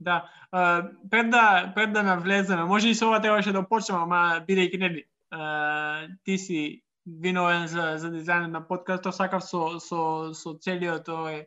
[0.00, 4.40] Да, а, пред да пред да навлеземе, може и со ова требаше да почнеме, ама
[4.48, 5.04] бидејќи не би.
[5.30, 11.44] А, ти си виновен за за дизајнот на подкастот, сакав со со со целиот овој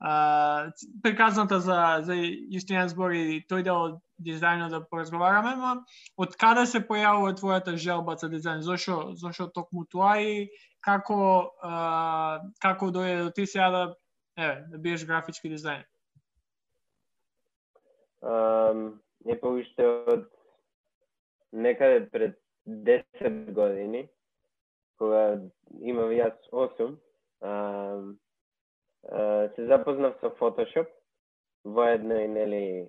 [0.00, 0.70] а,
[1.02, 5.84] приказната за за Јустинијан збор и тој дел од дизајнот да поразговараме, ама
[6.16, 8.64] од каде се појавува твојата желба за дизајн?
[8.64, 10.48] Зошо зошо токму тоа и
[10.80, 13.84] како а, како дојде до ти сега да
[14.36, 15.86] еве да биеш графички дизајнер?
[18.20, 20.26] е па од
[21.52, 24.08] некаде пред 10 години,
[24.98, 25.40] кога
[25.80, 26.96] имав јас 8,
[27.40, 28.18] um,
[29.04, 30.86] се запознав со Photoshop,
[31.64, 32.88] воедно и нели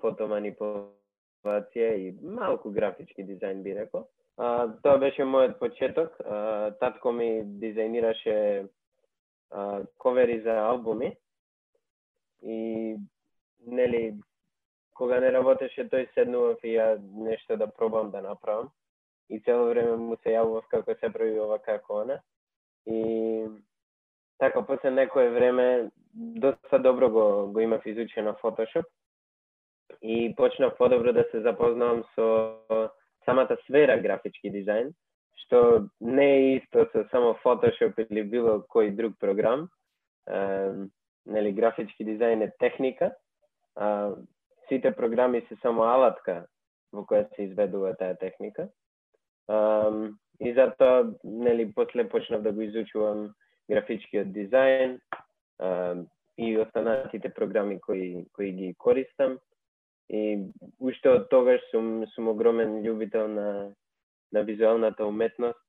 [0.00, 4.08] фотоманипулација и малку графички дизајн би рекол.
[4.36, 6.16] А, тоа беше мојот почеток.
[6.24, 8.68] А, татко ми дизајнираше
[9.50, 11.16] а, ковери за албуми
[12.42, 12.96] и
[13.66, 14.18] нели
[14.94, 18.70] кога не работеше тој седнував и ја нешто да пробам да направам.
[19.28, 22.20] И цело време му се јавував како се прави ова како она.
[22.86, 23.46] И
[24.42, 28.84] така после некое време доста добро го, го имав изучено Photoshop
[30.02, 32.58] и почнав подобро да се запознавам со
[33.24, 34.90] самата сфера графички дизајн,
[35.44, 39.68] што не е исто со само Photoshop или било кој друг програм.
[40.26, 40.90] Е,
[41.26, 43.14] нели графички дизајн е техника,
[43.76, 44.10] а
[44.68, 46.48] сите програми се само алатка
[46.92, 48.66] во која се изведува таа техника.
[49.46, 53.34] Um, и затоа, нели, после почнав да го изучувам
[53.70, 54.98] графичкиот дизајн
[56.38, 59.38] и останатите програми кои, кои ги користам.
[60.10, 60.38] И
[60.78, 63.72] уште од тогаш сум, сум огромен љубител на,
[64.32, 65.60] на визуелната уметност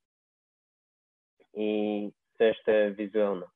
[1.55, 3.47] и се што е визуелно.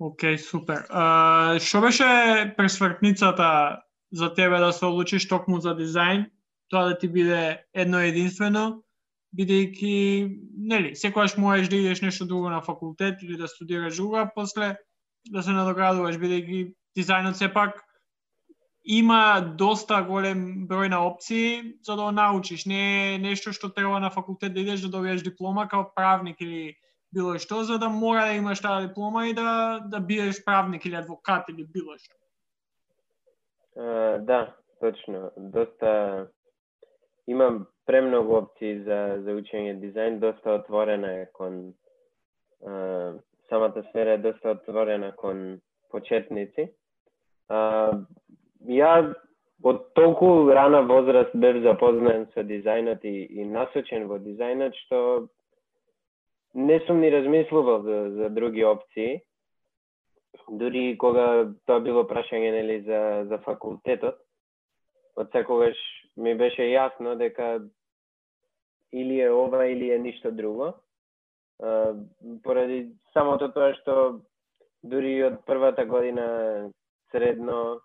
[0.00, 0.84] Океј, супер.
[0.88, 2.08] А, што беше
[2.56, 3.82] пресвртницата
[4.12, 6.26] за тебе да се одлучиш токму за дизајн?
[6.68, 8.82] Тоа да ти биде едно единствено,
[9.36, 9.94] бидејќи,
[10.56, 14.76] нели, секогаш можеш да идеш нешто друго на факултет или да студираш друго, а после
[15.30, 17.78] да се надоградуваш, бидејќи дизајнот сепак
[18.84, 22.66] има доста голем број на опции за да го научиш.
[22.66, 26.76] Не е нешто што треба на факултет да идеш да добиеш диплома као правник или
[27.12, 30.96] било што, за да мора да имаш таа диплома и да, да биеш правник или
[30.96, 32.14] адвокат или било што.
[33.76, 35.30] Uh, да, точно.
[35.36, 36.28] Доста
[37.30, 41.72] имам премногу опции за за учење дизајн, доста отворена е кон
[43.48, 46.68] самата сфера е доста отворена кон почетници.
[47.48, 47.92] А,
[48.68, 49.14] ја
[49.64, 55.28] од толку рана возраст бев запознаен со дизајнот и, и насочен во дизајнот што
[56.54, 59.20] не сум ни размислувал за, за други опции.
[60.48, 64.18] Дури кога тоа било прашање нели за за факултетот,
[65.16, 65.78] од секогаш
[66.20, 67.60] ми беше јасно дека
[68.92, 70.74] или е ова или е ништо друго.
[71.62, 71.94] А,
[72.42, 73.94] поради самото тоа што
[74.82, 76.26] дури од првата година
[77.12, 77.80] средно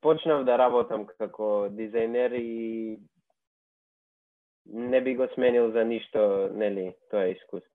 [0.00, 2.98] почнав да работам како дизајнер и
[4.66, 7.66] не би го сменил за ништо, нели, тоа искуство.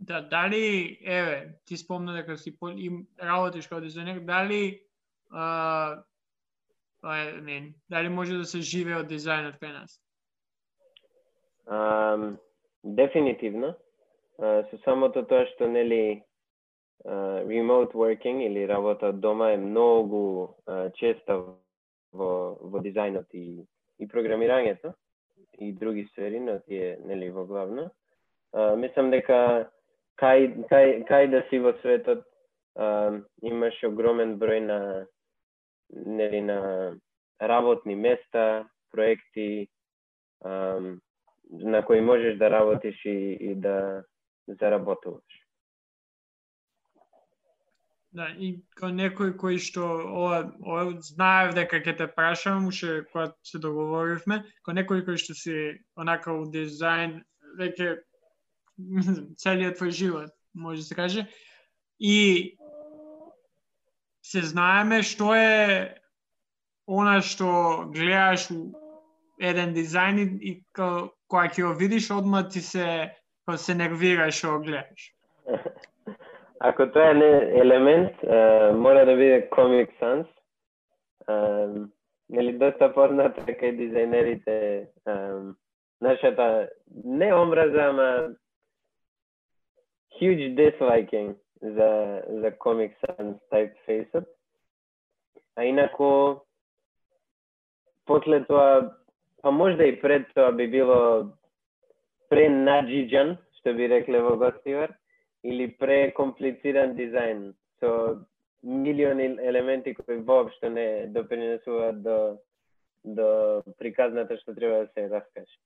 [0.00, 4.80] Да, дали, еве, ти спомна дека си им, работиш како дизајнер, дали
[5.32, 6.02] uh,
[7.02, 10.00] I mean, дали може да се живее од дизајнот кај нас?
[11.66, 12.36] Um,
[12.84, 13.74] дефинитивно.
[14.38, 16.20] Uh, со самото тоа што нели
[17.04, 21.40] uh, remote working или работа од дома е многу uh, честа
[22.12, 23.64] во, во дизајнот и,
[23.98, 24.92] и програмирањето
[25.58, 27.90] и други сфери, но тие нели во главно.
[28.52, 29.70] Uh, мислам дека
[30.20, 32.24] кај, кај, кај да си во светот
[32.76, 34.80] uh, имаш огромен број на
[35.92, 36.94] нели на
[37.42, 39.68] работни места, проекти
[40.44, 41.00] ам,
[41.50, 44.04] на кои можеш да работиш и, и да
[44.48, 45.40] заработуваш.
[48.10, 53.28] Да, и кај некој кој што ова, ова знаев дека ќе те прашам, уште кога
[53.46, 57.20] се договоривме, кај некој кој што си онака у дизајн
[57.60, 58.00] веќе
[59.42, 61.26] целиот твој живот, може да се каже.
[62.02, 62.58] И
[64.30, 65.94] се знаеме што е
[66.86, 68.70] она што гледаш у
[69.40, 73.10] еден дизајн и, и кога ќе го видиш, одма ти се,
[73.56, 75.12] се нервираш што го гледаш.
[76.68, 80.26] Ако тоа е елемент, uh, мора да биде Comic Sans.
[81.28, 81.88] Uh,
[82.28, 85.54] нели доста познато кај дизајнерите um,
[86.00, 86.68] нашата
[87.04, 88.08] не омраза, ама
[90.18, 94.24] huge disliking за за Comic Sans typeface
[95.54, 96.44] А инако
[98.06, 98.96] после тоа
[99.42, 101.32] па можда и пред тоа би било
[102.28, 104.94] пренаджиджан, што би рекле во Гостивар,
[105.42, 108.20] или прекомплициран дизајн со
[108.62, 112.38] милиони елементи кои воопшто не допринесуваат до
[113.04, 115.56] до приказната што треба да се раскаже.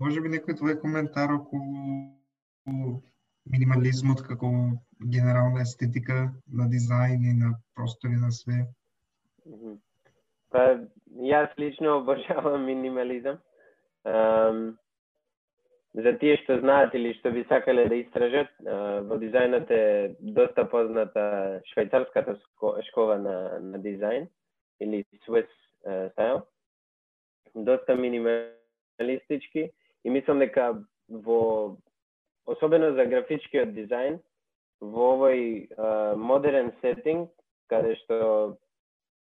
[0.00, 2.15] Може би некој твој коментар околу
[2.66, 4.50] минимализмот како
[5.00, 8.64] генерална естетика на дизајн и на простори на све?
[10.50, 10.64] Па,
[11.20, 13.38] јас лично обожавам минимализам.
[14.06, 14.76] Um,
[15.96, 18.50] за тие што знаат или што би сакале да истражат,
[19.08, 19.84] во дизајнот е
[20.36, 22.36] доста позната швајцарската
[22.90, 24.28] школа на, на дизајн
[24.80, 25.48] или Swiss
[25.86, 26.42] style.
[27.54, 29.70] Доста минималистички
[30.04, 30.74] и мислам дека
[31.08, 31.76] во
[32.46, 34.18] особено за графичкиот дизајн
[34.80, 35.42] во овој
[36.16, 37.30] модерен сетинг
[37.70, 38.56] каде што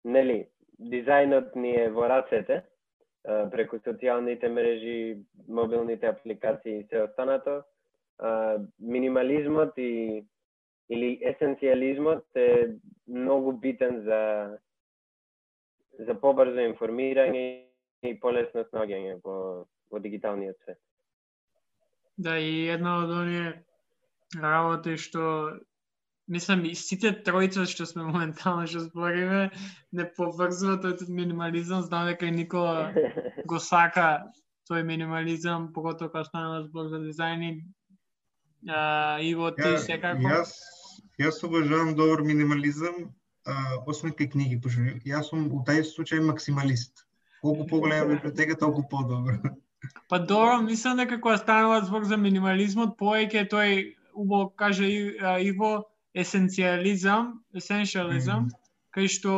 [0.04, 0.44] нели
[0.78, 2.62] дизајнот ни е во рацете
[3.24, 7.62] преку социјалните мрежи, мобилните апликации и се останато,
[8.78, 10.24] минимализмот и
[10.92, 12.76] или есенцијализмот е
[13.08, 14.58] многу битен за
[15.98, 17.44] за побрзо информирање
[18.02, 20.78] и полесно снаѓање во, во дигиталниот свет.
[22.16, 23.64] Да, и една од оние
[24.38, 25.58] работи што
[26.30, 29.50] мислам и сите тројца што сме моментално што збориме
[29.92, 32.92] не поврзуваат тој минимализам, знам дека Никола
[33.50, 34.30] го сака
[34.70, 37.50] тој минимализам, поготово кога станува збор за дизајни.
[38.68, 40.24] А, Иво, ти ја, секако?
[40.24, 40.54] Јас,
[41.20, 43.10] јас обожавам добар минимализам,
[43.44, 47.04] а, освен кај книги, пошто јас сум у тај случај максималист.
[47.42, 49.36] Колку поголема библиотека, толку подобро.
[50.08, 54.88] Па добро, мислам дека кога станува збор за минимализмот, повеќе тој убаво каже
[55.42, 55.72] Иво,
[56.14, 58.60] есенцијализам, есенцијализам, mm -hmm.
[58.94, 59.32] кај што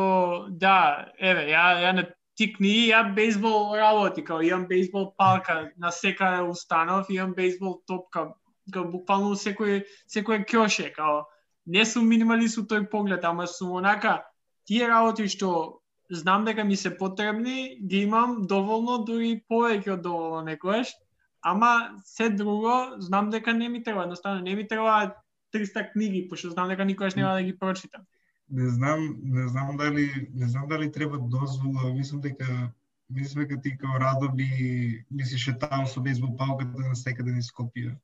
[0.49, 2.03] да, еве, ја ја на
[2.37, 8.33] ти книги, ја бейсбол работи, као имам бейсбол палка на секаде установ, имам бейсбол топка,
[8.73, 11.25] као буквално секој секој кјоше, као
[11.65, 14.23] не сум минималист у тој поглед, ама сум онака
[14.65, 20.43] тие работи што знам дека ми се потребни, ги имам доволно, дури повеќе од доволно
[20.47, 20.93] некојаш,
[21.41, 25.13] ама се друго знам дека не ми треба, едноставно не ми треба
[25.55, 28.01] 300 книги, пошто знам дека никогаш нема да ги прочитам.
[28.49, 32.71] Не знам, не знам дали не знам дали треба дозвола, мислам дека
[33.09, 37.47] Мислиш дека ти као Радо би, би си шетал со бейсбол палката на секаде низ
[37.47, 37.95] Скопје?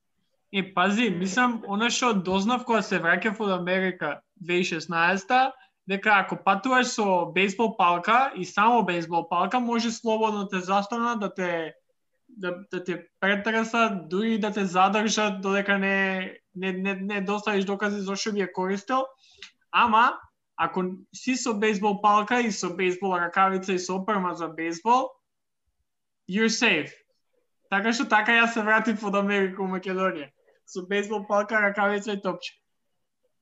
[0.53, 5.51] Е, пази, мислам, она што дознав кога се враќав од Америка 2016-та,
[5.89, 11.33] дека ако патуваш со бейсбол палка и само бейсбол палка, може слободно те застана да
[11.33, 11.73] те
[12.29, 18.01] да, да те претресат, дури да те задржат додека не не не, не доставиш докази
[18.01, 19.05] зашто би ја користел.
[19.71, 20.19] Ама
[20.55, 20.83] ако
[21.15, 25.09] си со бейсбол палка и со бейсбол ракавица и со опрема за бейсбол,
[26.29, 26.93] you're safe.
[27.69, 30.29] Така што така ја се вратив од Америка у Македонија
[30.65, 32.62] со бейсбол палка, ракавица и топче.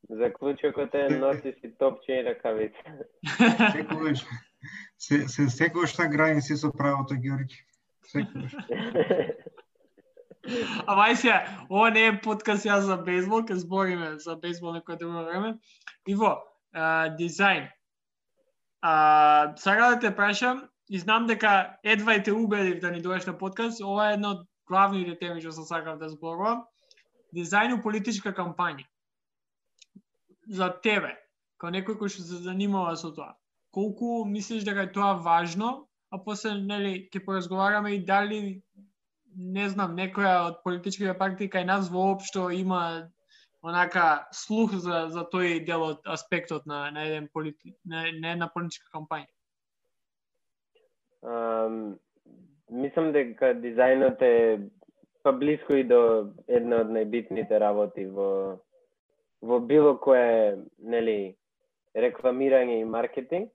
[0.10, 2.78] Заклучокот е носи си топче и ракавица.
[3.72, 4.26] Секогаш
[4.97, 7.62] се, се секогаш на граници со правото Ѓорѓи.
[8.06, 8.56] Секогаш.
[10.88, 11.38] А вај сега,
[11.70, 15.54] ова не е подкаст ја за бейсбол, ке збориме за бейсбол некој друго време.
[16.10, 16.41] Иво,
[16.74, 17.70] а, дизајн.
[18.82, 23.26] А, сега да те прашам, и знам дека едва и те убедив да ни доеш
[23.26, 26.66] на подкаст, ова е едно од главните теми што сакав да зборувам
[27.36, 28.86] дизајн политичка кампања.
[30.47, 31.13] За тебе,
[31.61, 33.35] као некој кој што се занимава со тоа,
[33.71, 38.61] колку мислиш дека е тоа важно, а после нели ќе поразговараме и дали
[39.35, 43.09] не знам некоја од политичките партии кај нас воопшто има
[43.61, 48.49] онака слух за за тој дел од аспектот на на еден полити, на, на една
[48.53, 49.29] политичка кампања.
[51.21, 51.99] Um,
[52.69, 54.67] мислам дека дизајнот е
[55.23, 58.57] па близко и до една од најбитните работи во
[59.41, 61.35] во било кое нели
[61.95, 63.51] рекламирање и маркетинг,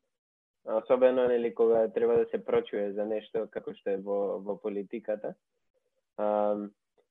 [0.67, 5.35] особено нели кога треба да се прочуе за нешто како што е во во политиката.
[6.19, 6.57] А,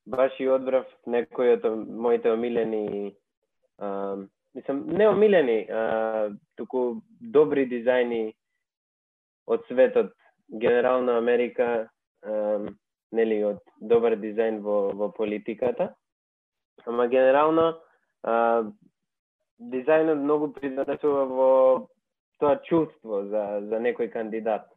[0.06, 3.16] баш и одбрав некои од моите омилени
[3.80, 4.18] а,
[4.56, 8.34] мислам не омилени, а, туку добри дизајни
[9.48, 10.12] од светот,
[10.50, 11.90] генерално Америка,
[12.24, 12.60] а,
[13.12, 15.94] нели од добар дизајн во во политиката.
[16.86, 17.80] Ама генерално
[18.26, 18.64] а,
[19.60, 21.52] дизајнот многу придонесува во
[22.42, 24.68] тоа чувство за за некој кандидат.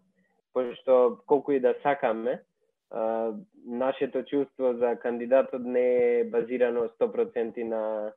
[0.53, 2.43] Пошто колку и да сакаме,
[2.91, 3.33] а,
[3.65, 8.13] нашето чувство за кандидатот не е базирано 100% на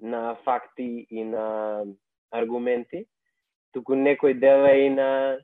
[0.00, 1.84] на факти и на
[2.32, 3.04] аргументи,
[3.72, 5.38] туку некој дел е и на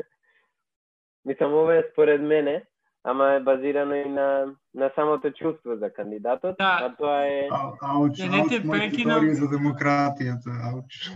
[1.24, 2.66] Мислам, ова е според мене,
[3.05, 6.79] ама е базирано и на, на самото чувство за кандидатот, да.
[6.83, 7.49] а тоа е...
[7.81, 11.11] Ауч, Не, не те ауч, теории за демократијата, ауч.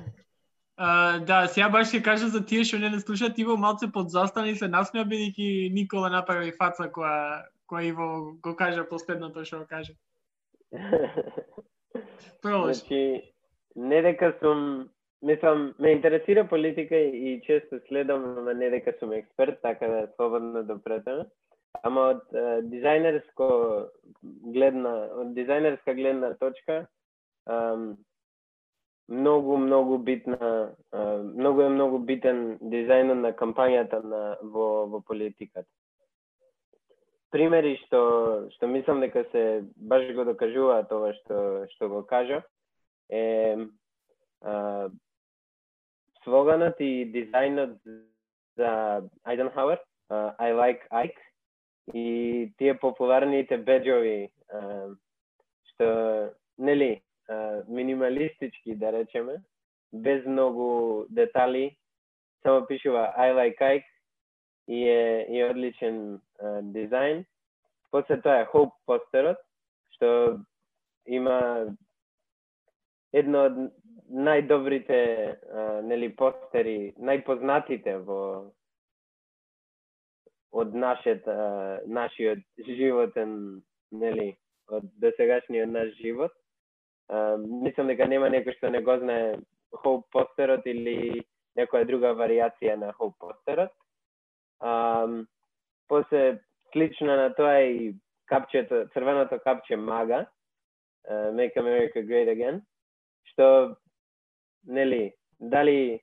[0.79, 4.55] Uh, да, сега баш ќе кажа за тие што не не слушаат, Иво малце подзастани
[4.55, 9.97] се насмеа бидејќи Никола направи фаца која која Иво го кажа последното што го кажа.
[12.43, 12.79] Продолжи.
[12.79, 13.33] Значи,
[13.77, 14.89] не дека сум,
[15.23, 20.63] мислам, ме интересира политика и често следам, ама не дека сум експерт, така да слободно
[20.63, 21.27] да претаме.
[21.83, 23.49] Ама од е, дизајнерско
[24.55, 26.85] гледна, од дизајнерска гледна точка,
[29.09, 30.75] многу многу битна,
[31.23, 35.69] многу е многу битен дизајнот на кампањата на во во политиката.
[37.33, 38.01] Примери што
[38.57, 41.41] што мислам дека се баш го докажуваат ова што
[41.73, 42.43] што го кажа
[43.09, 43.57] е
[44.43, 44.89] а,
[46.25, 47.79] слоганот и дизајнот
[48.57, 51.23] за Айденхауер, uh, I like Ike,
[51.95, 54.31] и тие популарните беджови
[55.73, 55.89] што
[56.59, 57.03] нели
[57.69, 59.43] минималистички да речеме
[59.93, 61.77] без многу детали
[62.43, 63.85] само пишува I like Ike
[64.69, 66.21] и е, и е одличен
[66.75, 67.25] дизајн
[67.91, 69.39] после тоа е Hope постерот
[69.97, 70.39] што
[71.07, 71.67] има
[73.13, 73.57] едно од
[74.09, 75.01] најдобрите
[75.85, 78.21] нели постери, најпознатите во
[80.53, 84.37] од нашиот а, нашиот животен нели
[84.69, 86.33] од досегашниот наш живот.
[87.09, 89.39] А, мислам дека нема некој што не го знае
[89.83, 91.25] Хоуп постерот или
[91.59, 93.73] некоја друга варијација на Хоуп постерот.
[94.61, 95.07] А,
[95.89, 96.41] после
[96.73, 97.95] слично на тоа е и
[98.27, 100.27] капчето, црвеното капче Мага,
[101.09, 102.61] Make America Great Again,
[103.33, 103.77] што
[104.67, 106.01] нели дали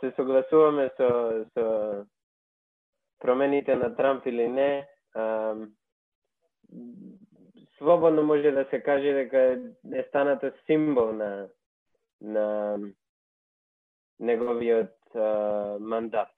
[0.00, 1.08] се согласуваме со
[1.54, 1.64] со
[3.18, 4.88] промените на Трамп или не,
[7.78, 9.38] слободно може да се каже дека
[9.94, 11.48] е станата символ на
[12.20, 12.78] на
[14.20, 15.14] неговиот
[15.80, 16.28] мандат.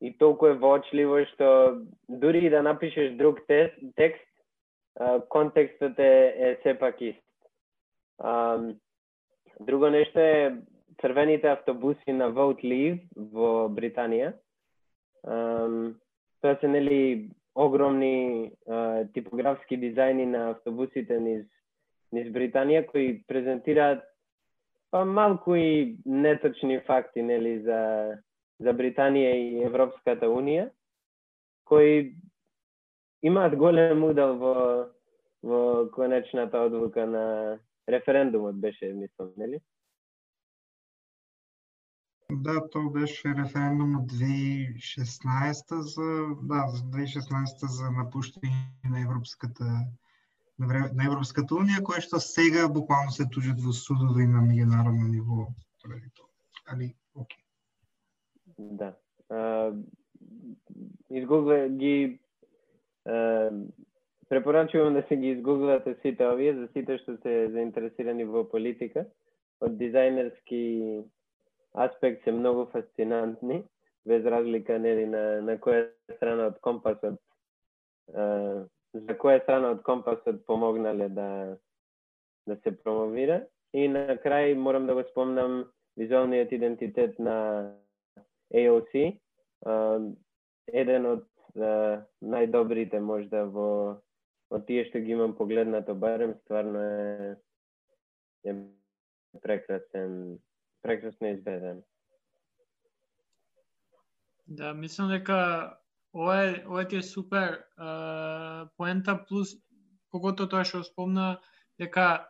[0.00, 1.76] И толку е воочливо што
[2.08, 4.30] дури и да напишеш друг текст, текст
[5.28, 7.24] контекстот е, е сепак ист.
[8.18, 8.60] А,
[9.60, 10.56] друго нешто е
[11.00, 14.32] црвените автобуси на Vote Leave во Британија.
[15.24, 18.50] Тоа се нели огромни
[19.14, 21.46] типографски дизајни на автобусите низ
[22.12, 24.02] низ Британија кои презентираат
[24.90, 27.80] па малку и неточни факти нели за
[28.60, 30.70] за Британија и Европската унија
[31.64, 32.14] кои
[33.22, 34.56] имаат голем удел во
[35.42, 37.58] во конечната одлука на
[37.88, 39.60] референдумот беше мислам нели?
[42.30, 46.10] Да, тоа беше референдум од 2016 за
[46.42, 49.66] да, за 2016 за напуштање на Европската
[50.60, 55.46] на Европската унија, кој што сега буквално се тужат во судови на меѓународно ниво
[55.82, 56.28] поради тоа.
[56.72, 57.42] Али, окей.
[58.58, 58.92] Да.
[61.10, 62.20] изгугла ги
[64.28, 69.06] препорачувам да се ги изгуглате сите овие за сите што се заинтересирани во политика.
[69.60, 70.60] Од дизајнерски
[71.74, 73.64] аспект се многу фасцинантни,
[74.06, 77.20] без разлика нели на на која страна од компасот
[78.94, 81.56] за која страна од компасот помогнале да
[82.46, 83.46] да се промовира.
[83.72, 87.36] И на крај морам да го спомнам визуалниот идентитет на
[88.54, 89.20] AOC,
[90.66, 94.00] еден од најдобрите можда во
[94.50, 97.36] од тие што ги имам погледнато барем стварно е,
[98.44, 98.54] е
[99.42, 100.38] прекрасен
[100.82, 101.82] прекрасно изведен.
[104.46, 105.78] Да, мислам дека
[106.14, 109.54] ова е, ова ти е супер uh, поента плюс
[110.10, 111.38] когото тоа што спомна
[111.78, 112.26] дека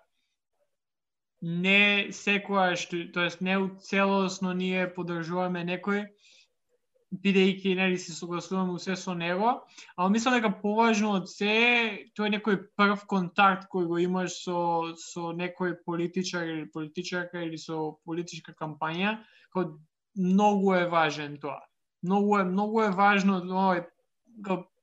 [1.43, 2.85] не секојаш,
[3.15, 6.05] тоест не целосно ние подржуваме некој,
[7.11, 9.53] бидејќи нели се согласуваме се со него,
[9.97, 11.55] а мислам дека поважно од се
[12.15, 14.59] тоа е некој прв контакт кој го имаш со
[15.03, 19.19] со некој политичар или политичарка или со политичка кампања,
[19.55, 19.73] кој
[20.17, 21.59] многу е важен тоа.
[22.03, 23.85] Многу е многу е важно овој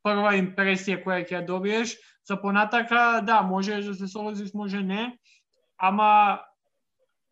[0.04, 1.96] прва импресија која ќе ја добиеш,
[2.28, 5.18] за понатака да, може да се согласиш, може не,
[5.78, 6.40] ама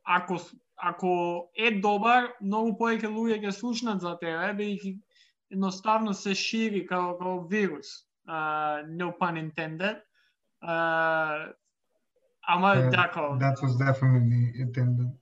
[0.03, 0.39] ако
[0.75, 1.11] ако
[1.57, 4.95] е добар, многу повеќе луѓе ќе слушнат за тебе, бидејќи
[5.55, 8.01] едноставно се шири како, како вирус.
[8.25, 10.01] Uh, no pun intended.
[10.61, 11.53] Uh,
[12.47, 13.37] ама uh, како...
[13.39, 15.13] That was definitely intended.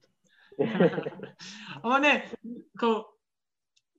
[1.83, 2.13] ама не,
[2.79, 3.09] како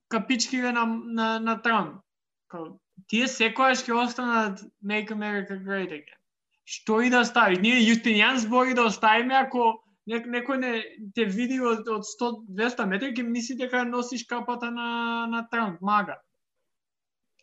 [0.09, 2.01] капичкиве на, на, на Трамп.
[2.49, 2.79] Како,
[3.11, 6.19] тие секојаш ќе останат Make America Great Again.
[6.65, 7.61] Што и да ставиш?
[7.61, 10.71] Ние Јустинијан збори да оставиме ако Нек, некој не
[11.17, 14.89] те види од, од 100-200 метри, ќе мисли дека носиш капата на,
[15.31, 16.19] на Трамп, мага.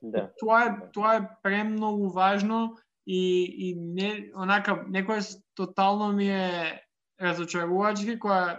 [0.03, 0.29] Да.
[0.39, 5.21] Тоа е, тоа е премногу важно и, и не, онака, некој
[5.59, 6.83] тотално ми е
[7.23, 8.59] разочарувачки, која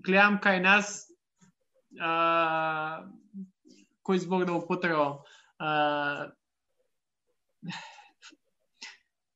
[0.00, 1.08] гледам кај нас
[2.00, 3.04] а,
[4.04, 5.24] кој збор да употребам.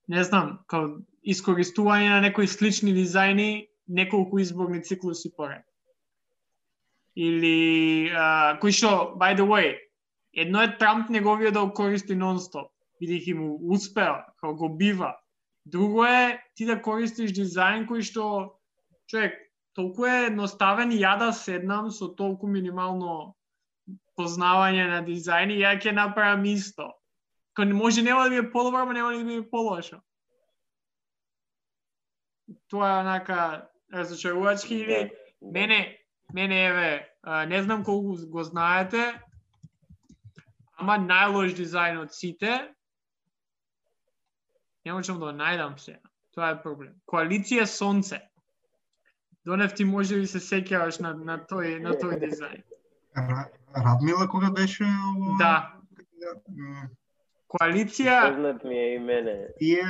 [0.09, 5.65] не знам, као искористување на некои слични дизајни неколку изборни циклуси поред.
[7.17, 9.75] Или а, кој што, by the way,
[10.35, 12.69] едно е Трамп неговија да го користи нон-стоп,
[13.01, 15.15] бидејќи му успеа, како го бива.
[15.65, 18.25] Друго е ти да користиш дизајн кој што
[19.09, 19.39] човек
[19.75, 23.35] толку е едноставен и ја да седнам со толку минимално
[24.19, 26.91] познавање на дизајн и ја ќе направам исто.
[27.55, 30.03] Кога не може нема да биде подобро, нема да биде полошо
[32.69, 35.11] тоа е онака разочарувачки или?
[35.43, 35.99] Да, мене
[36.35, 37.09] мене еве
[37.47, 39.21] не знам колку го знаете
[40.77, 42.75] ама најлош дизајн од сите
[44.85, 45.99] не можам да го најдам се.
[46.35, 46.95] Тоа е проблем.
[47.09, 48.21] Коалиција сонце.
[49.45, 52.65] Донев ти може би се сеќаваш на, на тој на тој дизајн.
[53.77, 54.89] Радмила кога беше
[55.39, 55.73] Да.
[57.49, 59.37] Коалиција Познат ми е и мене.
[59.59, 59.85] Тие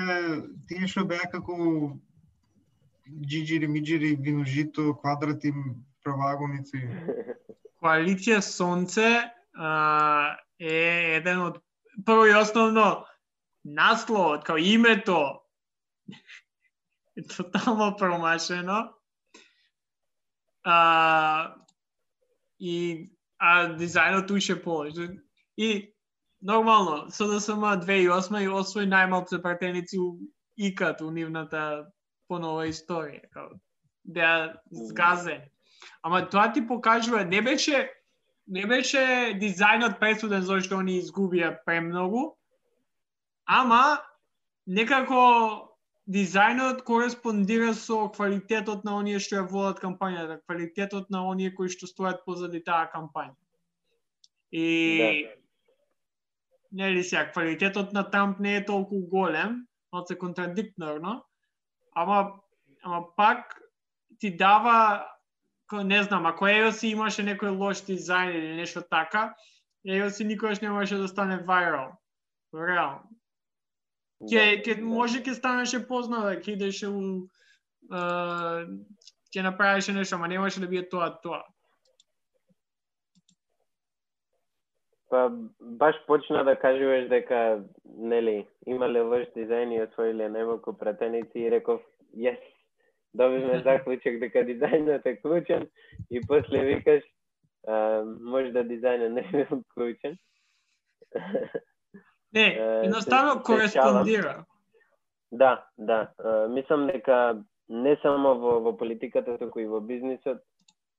[0.68, 1.56] тие што беа како
[3.08, 5.52] джиджири, миджири, виножито, квадрати,
[6.04, 6.80] правагоници.
[7.82, 9.08] Коалиција Сонце
[9.56, 11.58] а, е еден од
[12.06, 13.04] прво и основно
[13.64, 15.40] насловот, као името
[17.16, 18.88] е тотално промашено.
[20.64, 21.56] А,
[22.60, 25.10] и а дизајнот уште повеќе.
[25.56, 25.92] И
[26.40, 30.00] нормално, СДСМ 2008 и освои најмалку пратеници
[30.56, 31.84] икат у нивната
[32.34, 33.46] по нова историја,
[34.04, 35.46] беа згазени.
[36.02, 37.86] Ама тоа ти покажува, не беше
[38.46, 39.00] не беше
[39.40, 42.24] дизајнот пресуден зашто они изгубија премногу,
[43.46, 44.02] ама
[44.66, 45.20] некако
[46.10, 51.88] дизајнот кореспондира со квалитетот на оние што ја водат кампањата, квалитетот на оние кои што
[51.88, 53.36] стојат позади таа кампања.
[54.52, 54.66] И
[55.00, 55.12] да.
[56.82, 61.22] нели сега квалитетот на Трамп не е толку голем, но се контрадикторно,
[61.94, 62.32] ама
[62.82, 63.60] ама пак
[64.18, 65.06] ти дава
[65.72, 69.34] не знам, ако EOS имаше некој лош дизајн или нешто така,
[69.86, 71.92] EOS никогаш не можеше да стане вайрал.
[72.54, 73.02] Реално.
[74.30, 74.82] Ке, да, ке, да.
[74.82, 77.26] може ке станеше позната, ке идеше у...
[79.34, 81.42] ќе направеше нешто, ама немаше да биде тоа тоа.
[85.10, 85.28] Па
[85.60, 91.82] баш почна да кажуваш дека нели имале лош дизајн и освоиле немалку пратеници и реков
[92.16, 92.40] јес,
[93.14, 95.68] добивме заклучок дека дизајнот е клучен
[96.10, 97.04] и после викаш
[97.66, 100.18] а, може да дизајнот не е клучен.
[102.32, 102.48] Не,
[102.84, 104.44] едноставно кореспондира.
[105.34, 106.12] Да, да.
[106.18, 110.38] Uh, мислам дека не само во, во политиката, туку и во бизнисот,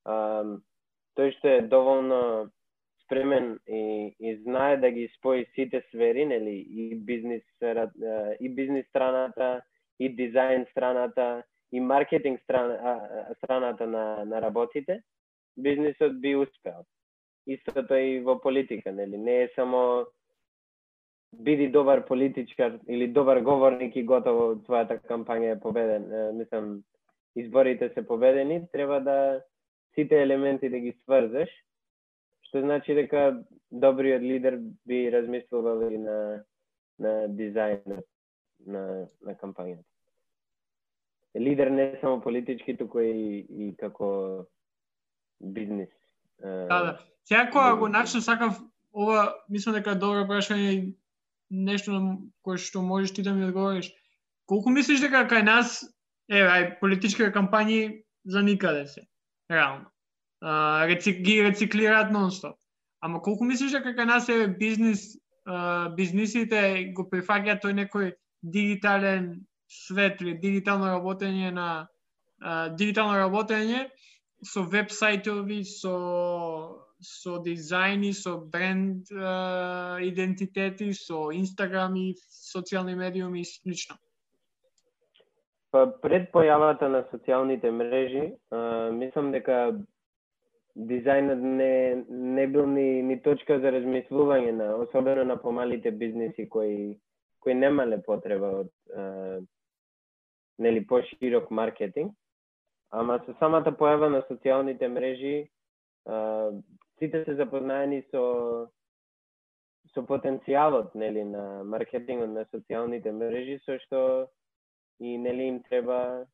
[0.04, 0.58] uh,
[1.16, 2.50] тој што е доволно
[3.06, 7.44] спремен и, и знае да ги спои сите сфери, нели, и бизнис,
[8.40, 9.62] и бизнис страната,
[10.00, 13.00] и дизајн страната, и маркетинг страна,
[13.38, 15.02] страната на, на работите,
[15.58, 16.86] бизнисот би успеал.
[17.48, 19.18] Истото и во политика, нели?
[19.18, 20.06] Не е само
[21.34, 26.38] биди добар политичар или добар говорник и готово твојата кампања е победен.
[26.38, 26.84] мислам,
[27.36, 29.42] изборите се победени, треба да
[29.96, 31.50] сите елементи да ги сврзеш
[32.48, 36.44] што значи дека добриот лидер би размислувал и на
[37.00, 38.06] на дизајнот
[38.66, 39.84] на на кампањата.
[41.36, 44.48] Лидер не само политички, туку и, и како
[45.40, 45.90] бизнис.
[46.40, 47.00] Да, да.
[47.26, 48.62] Сега кога го начнам сакав
[48.94, 50.96] ова, мислам дека е добро прашање
[51.52, 53.92] нешто на кое што можеш ти да ми одговориш.
[54.46, 55.82] Колку мислиш дека кај нас,
[56.30, 59.08] е, ај, политички кампањи за никаде се,
[59.52, 59.92] реално.
[60.46, 62.54] А, рецик, ги рециклираат нонстоп.
[63.02, 65.18] Ама колку мислиш дека кај нас е бизнис,
[65.50, 68.12] а, бизнисите го прифаќаат тој некој
[68.46, 69.32] дигитален
[69.66, 71.88] свет или дигитално работење на
[72.42, 73.88] а, дигитално работење
[74.46, 75.96] со веб сајтови, со
[77.02, 79.10] со дизајни, со бренд
[80.06, 83.98] идентитети, со Инстаграми, социјални медиуми и слично?
[85.76, 89.76] Па пред појавата на социјалните мрежи, uh, мислам дека
[90.76, 96.98] дизајнот не, не бил ни, ни точка за размислување на, особено на помалите бизниси кои,
[97.40, 99.40] кои немале потреба од а,
[100.60, 102.14] нели поширок маркетинг.
[102.92, 105.50] Ама со самата појава на социјалните мрежи,
[107.00, 108.70] сите се запознаени со
[109.94, 114.00] со потенцијалот нели на маркетингот на социјалните мрежи со што
[115.00, 116.28] и нели им треба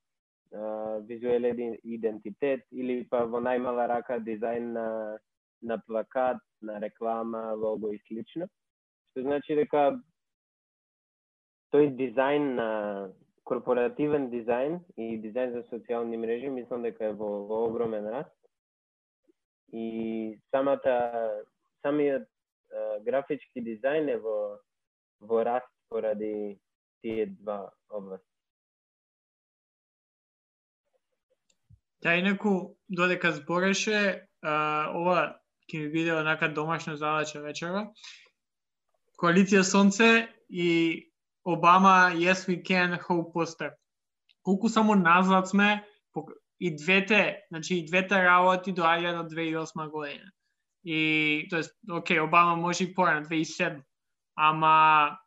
[0.51, 4.87] визуелен идентитет или па во најмала рака дизајн на
[5.61, 8.47] на плакат, на реклама, лого и слично.
[9.11, 10.01] Што значи дека
[11.73, 12.69] тој дизајн на
[13.45, 18.33] корпоративен дизајн и дизајн за социјални мрежи мислам дека е во, во огромен раст
[19.71, 21.45] и самата
[21.85, 22.27] самиот
[23.05, 24.37] графички дизајн е во
[25.21, 26.59] во раст поради
[27.01, 28.30] тие два области.
[32.01, 35.37] Та инаку, додека збореше, а, ова
[35.69, 37.89] ќе ми биде онака домашна задача вечера.
[39.21, 41.11] Коалиција Сонце и
[41.45, 43.71] Обама Yes We Can Hope Poster.
[44.43, 45.85] Колку само назад сме,
[46.61, 50.31] и двете, значи и двете работи доаѓа на 2008 година.
[50.83, 53.81] И тоест, окей, Обама може и порано 2007,
[54.35, 55.17] ама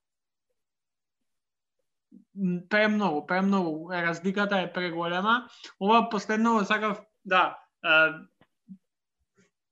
[2.68, 5.49] премногу, премногу, разликата е преголема.
[5.80, 7.59] Ова последно сакав, да,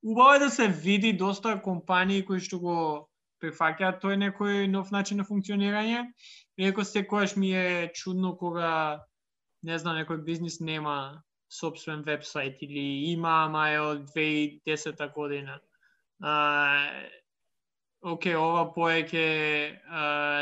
[0.05, 2.77] убаво е да се види доста компании кои што го
[3.43, 6.07] прифаќаат тој некој нов начин на функционирање.
[6.59, 9.03] Иако секогаш ми е чудно кога
[9.63, 15.59] не знам некој бизнис нема собствен вебсайт или има, ама е од 2010 година.
[16.23, 16.33] А,
[18.03, 19.27] Оке, ова поеќе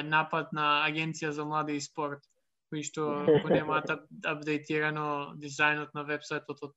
[0.08, 2.24] напад на Агенција за млади и спорт,
[2.72, 3.08] кои што
[3.44, 3.90] го немаат
[4.24, 6.74] апдейтирано дизајнот на вебсайтот од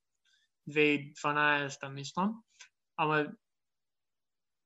[0.67, 2.35] 2012, мислам.
[2.97, 3.25] Ама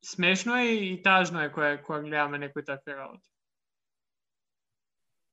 [0.06, 3.30] смешно е и тажно е кога, кога гледаме некои такви работи.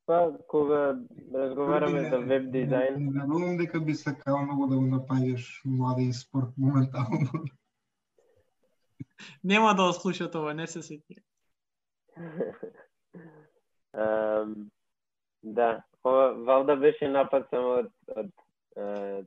[0.06, 1.00] Па, кога
[1.34, 2.96] разговараме за веб дизајн...
[3.00, 7.30] Не верувам дека би сакал многу да го напаѓаш млади спорт моментално.
[9.44, 11.16] Нема да слуша тоа, не се сети.
[13.94, 14.70] um,
[15.42, 18.30] да, ова валда беше напад само од, од,
[18.76, 19.26] од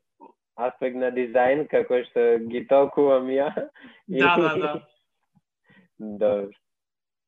[0.57, 3.49] аспект на дизајн, како што ги толкувам ја.
[4.07, 4.71] Да, да, да.
[6.21, 6.55] Добро.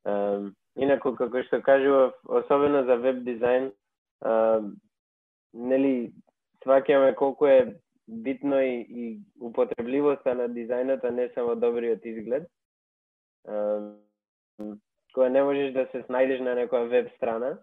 [0.08, 3.70] Um, инаку, како што кажував, особено за веб дизајн,
[4.24, 4.64] uh,
[5.52, 6.12] нели,
[6.64, 9.04] сваќаме колку е битно и, и
[9.40, 12.48] употребливоста на дизајнот, а не само добриот изглед.
[15.14, 17.58] Кога не можеш да се снајдеш на некоја веб страна,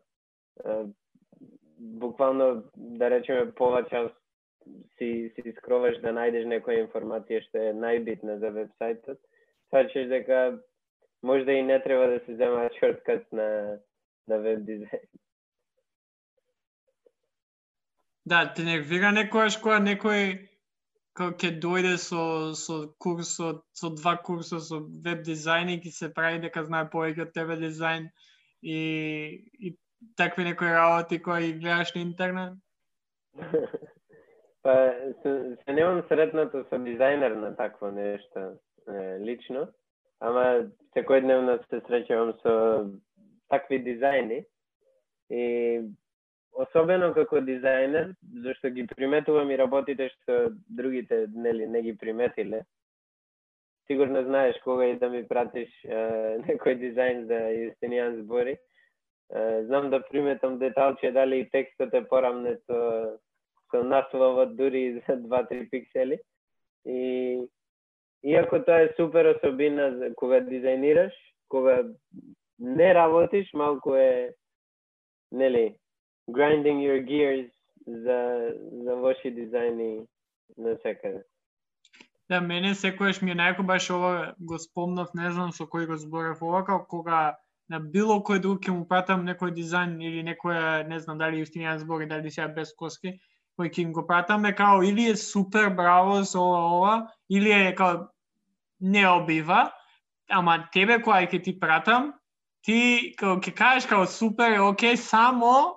[1.78, 4.10] буквално, да речеме, повеќе
[4.98, 9.22] си, си скроваш да најдеш некоја информација што е најбитна за вебсајтот,
[9.72, 10.42] сваќаш дека
[11.22, 13.80] можда и не треба да се зема шорткат на,
[14.28, 15.08] на веб дизајн.
[18.28, 20.36] Да, ти не вига некојаш која некој
[21.18, 26.10] ќе дојде со, со курс, со, со два курса со веб дизајн и ќе се
[26.14, 28.08] прави дека знае повеќе од тебе дизајн
[28.62, 28.80] и,
[29.60, 29.74] и
[30.18, 32.54] такви некои работи кои гледаш на интернет?
[34.64, 34.74] Па,
[35.24, 38.58] се, се немам сретнато со дизајнер на такво нешто
[38.88, 39.68] е, лично,
[40.20, 42.56] ама секојдневно се среќавам со
[43.54, 44.42] такви дизајни
[45.30, 45.46] и
[46.58, 50.38] особено како дизајнер, зашто ги приметувам и работите што
[50.70, 52.64] другите нели не ги приметиле.
[53.88, 56.00] Сигурно знаеш кога и да ми пратиш е,
[56.48, 58.58] некој дизајн за Јустинијан збори.
[58.58, 63.20] Е, знам да приметам деталче дали и текстот е порамнето
[63.72, 66.20] со насловот дури за 2-3 пиксели.
[66.86, 67.38] И
[68.24, 71.14] иако тоа е супер особина за кога дизајнираш,
[71.50, 71.84] кога
[72.60, 74.34] не работиш, малку е
[75.32, 75.78] нели
[76.28, 77.50] grinding your gears
[77.88, 78.52] за
[78.84, 80.08] за ваши дизајни
[80.58, 81.24] на секаде.
[82.30, 85.96] Да, мене секојаш ми е најако баш ова го спомнав, не знам со кој го
[85.96, 87.38] зборев ова, како кога
[87.72, 91.80] на било кој друг ќе му пратам некој дизајн или некоја, не знам дали Јустинијан
[91.80, 93.16] збори, дали сега без коски,
[93.60, 96.94] кој ќе го пратаме као или е супер браво со ова, ова
[97.30, 98.08] или е као
[98.80, 99.72] не обива,
[100.30, 102.12] ама тебе која ќе ти пратам,
[102.68, 105.77] ти као ќе кажеш као супер е окей, само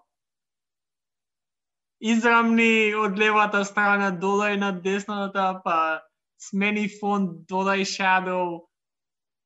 [2.01, 6.01] израмни од левата страна, додај на десната, па
[6.41, 8.67] смени фон, додај shadow,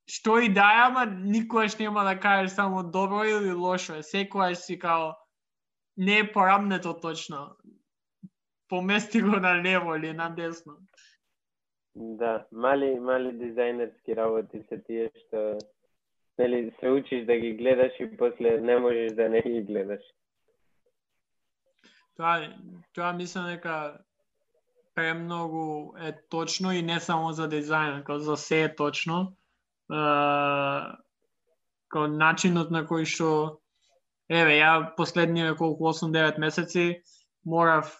[0.06, 4.02] што и да е, ама никогаш нема да кажеш само добро или лошо.
[4.02, 5.12] Секојаш си као
[5.96, 7.56] не е порамнето точно
[8.68, 10.76] помести го на лево или на десно.
[11.94, 15.58] Да, мали мали дизајнерски работи се тие што
[16.38, 20.02] нели се учиш да ги гледаш и после не можеш да не ги гледаш.
[22.16, 22.48] Тоа
[22.94, 23.98] тоа мислам дека
[24.94, 29.36] премногу е точно и не само за дизајн, како за се е точно.
[29.90, 30.04] Е,
[31.90, 33.30] како начинот на кој што
[34.30, 36.86] еве ја последниве колку 8-9 месеци
[37.44, 37.90] морав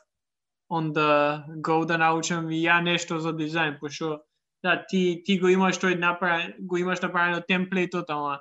[0.70, 4.20] on the go да научам и ја нешто за дизајн, пошто
[4.64, 8.40] да, ти, ти го имаш тој направен, го имаш направено темплейтот, ама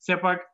[0.00, 0.44] сепак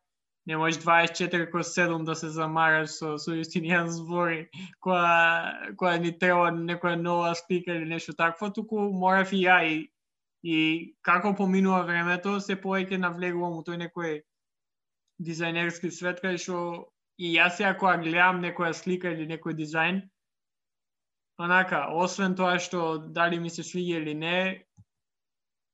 [0.48, 4.46] не можеш 24 кроз 7 да се замараш со, со Јустинијан збори,
[4.80, 9.74] која, која ни треба некоја нова спика или нешто такво, туку морав и ја и,
[10.42, 14.14] и како поминува времето, се повеќе навлегувам у тој некој
[15.20, 16.62] дизајнерски свет, кај што
[17.20, 20.00] и јас ја кога гледам некоја слика или некој дизајн,
[21.44, 24.40] онака, освен тоа што дали ми се свиѓа или не,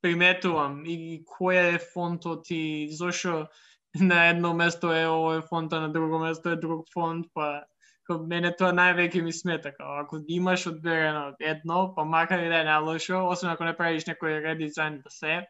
[0.03, 3.47] приметувам и кој е фонтот и зошо
[4.11, 7.65] на едно место е овој фонт, а на друго место е друг фонт, па
[8.07, 12.61] кога мене тоа највеќе ми смета, као ако имаш одберено едно, па макар и да
[12.61, 15.41] е најлошо, освен ако не правиш некој редизајн да се,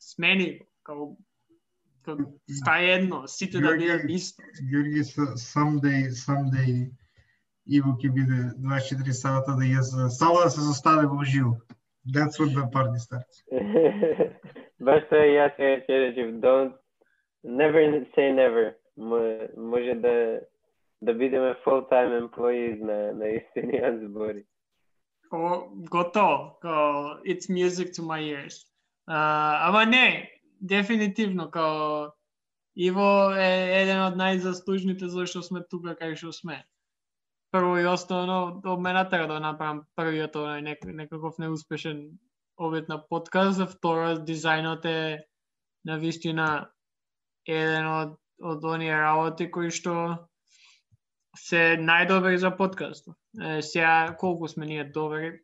[0.00, 1.12] смени го, као
[2.62, 4.42] стај едно, сите да бидат исто.
[4.70, 5.04] Георги,
[5.36, 6.88] someday, someday
[7.68, 11.52] Иво ќе биде 24 сата да ја само да се застави во живо.
[12.14, 13.42] That's what the party starts.
[14.88, 16.72] Баш тоа јас ќе речев, don't
[17.44, 18.74] never say never.
[19.56, 20.40] Може да
[21.02, 24.44] да бидеме full time employees на на истиниот збори.
[25.30, 26.58] О, готово.
[26.60, 28.54] Као, it's music to my ears.
[29.08, 30.30] Uh, ама не,
[30.60, 32.12] дефинитивно, као
[32.78, 36.60] Иво е еден од најзаслужните зашто сме тука кај што сме
[37.50, 42.18] прво и основно до мене треба да направам првиот онај нек, некаков неуспешен
[42.56, 45.24] обет на подкаст, второ дизајнот е
[45.84, 46.70] на вистина
[47.48, 49.94] еден од од оние работи кои што
[51.38, 53.08] се најдобри за подкаст.
[53.08, 55.40] Е, сега колку сме ние добри,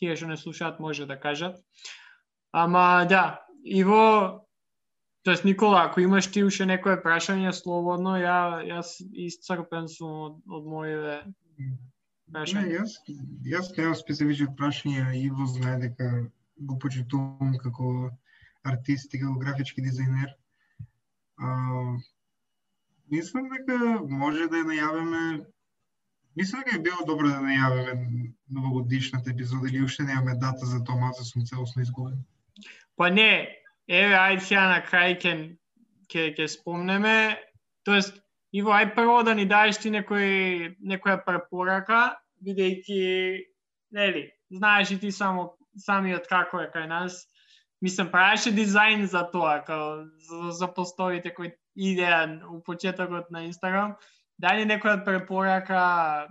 [0.00, 1.56] тие што не слушаат може да кажат.
[2.52, 4.46] Ама да, Иво
[5.22, 10.64] Тоест, Никола, ако имаш ти уште некое прашање слободно, ја, јас исцрпен сум од, од
[10.64, 11.18] моите
[12.32, 12.62] прашања.
[12.64, 12.94] Не, јас,
[13.44, 16.08] јас немам специфични прашања, Иво знае дека
[16.56, 18.08] го почитувам како
[18.64, 20.32] артист и како графички дизајнер.
[23.10, 23.78] Мислам дека
[24.08, 25.22] може да ја најавиме
[26.36, 30.96] Мислам дека е било добро да најавиме новогодишната епизода или уште немаме дата за тоа,
[30.96, 32.20] малку сум целосно изгубен.
[32.96, 33.48] Па не,
[33.88, 35.32] еве, ајде сега на крај ке,
[36.08, 37.38] ке, ке спомнеме,
[37.84, 38.20] тоест,
[38.52, 43.02] Иво, ај прво да ни даеш ти некој, некоја препорака, бидејќи,
[43.94, 47.20] нели, знаеш и ти само самиот како е кај нас,
[47.80, 53.96] мислам, правеше дизајн за тоа, као, за, за постовите кои идеа у почетокот на Инстаграм,
[54.42, 56.28] дај ни некоја препорака,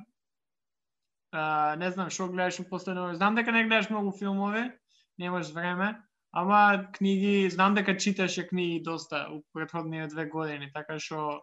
[1.32, 4.72] а, не знам, што гледаш у последно Знам дека не гледаш многу филмови,
[5.18, 5.98] немаш време,
[6.32, 11.42] Ама книги, знам дека читаше книги доста у претходниве две години, така што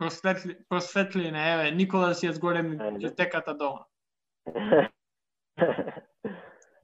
[0.00, 3.84] просветли, просветлине, еве, Никола си ја згорем библиотеката дома.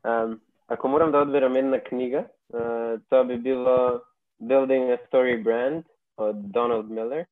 [0.04, 0.40] um,
[0.72, 4.00] ако морам да одберам една книга, uh, тоа би било
[4.42, 5.84] Building a Story Brand
[6.16, 7.26] од Доналд Милер.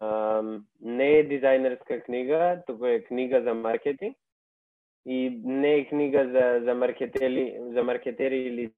[0.00, 4.16] Um, не е дизајнерска книга, туку е книга за маркетинг
[5.06, 8.72] и не е книга за за маркетери, за маркетери или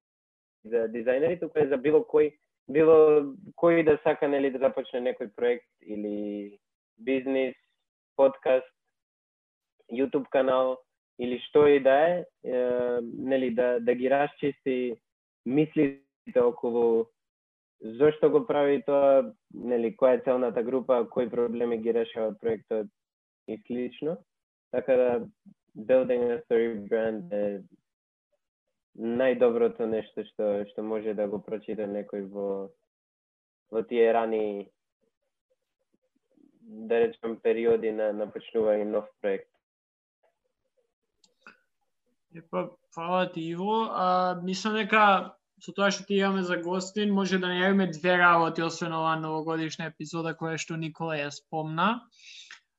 [0.64, 2.32] за дизајнери, туку е за било кој
[2.70, 6.58] било кој да сака нели да започне некој проект или
[6.98, 7.54] бизнис,
[8.16, 8.70] подкаст,
[9.90, 10.78] YouTube канал
[11.22, 12.62] или што и да е, е
[13.02, 14.96] нели да да ги расчисти
[15.46, 17.06] мислите околу
[17.82, 22.86] зошто го прави тоа, нели која е целната група, кои проблеми ги решава проектот
[23.48, 24.16] и слично.
[24.70, 25.26] Така да
[25.76, 27.62] building a story brand е
[28.98, 32.48] најдоброто нешто што што може да го прочита некој во
[33.72, 34.68] во тие рани
[36.60, 39.51] да речем периоди на на почнување нов проект.
[42.36, 43.88] Епа, фала ти Иво.
[43.90, 48.64] А, мислам дека со тоа што ти имаме за гостин, може да најавиме две работи,
[48.64, 51.88] освен оваа новогодишна епизода која што Никола ја спомна.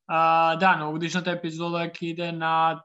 [0.07, 2.83] А, да, новогодишната епизода ќе иде на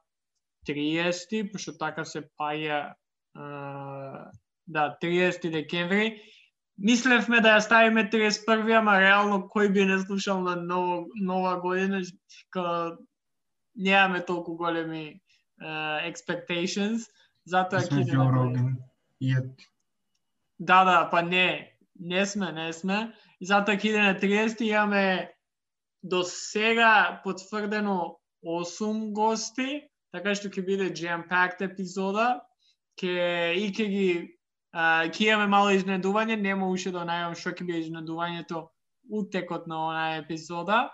[0.68, 2.94] 30, пошто така се паја
[3.34, 6.20] да, 30 декември.
[6.78, 12.02] Мислевме да ја ставиме 31, ама реално кој би не слушал на ново, нова година,
[12.50, 12.96] ка
[13.74, 15.20] немаме толку големи
[15.62, 17.09] uh, expectations,
[17.46, 18.16] затоа ќе иде
[20.59, 23.12] Да, да, па не, не сме, не сме.
[23.40, 25.30] И затоа ќе иде на 30 имаме
[26.02, 29.82] до сега потврдено 8 гости,
[30.12, 32.40] така што ќе биде jam-packed епизода,
[32.98, 34.11] ќе и ќе ги
[34.74, 38.68] ќе имаме мало изнедување, нема уште да најавам што ќе биде изнедувањето
[39.09, 40.90] утекот на онаа епизода.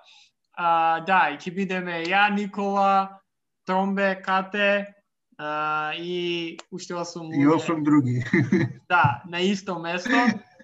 [0.54, 3.20] А, да, ќе бидеме ја, Никола,
[3.66, 4.94] Тромбе, Кате,
[5.38, 8.24] а, и уште осум И осум други.
[8.88, 10.10] Да, на исто место,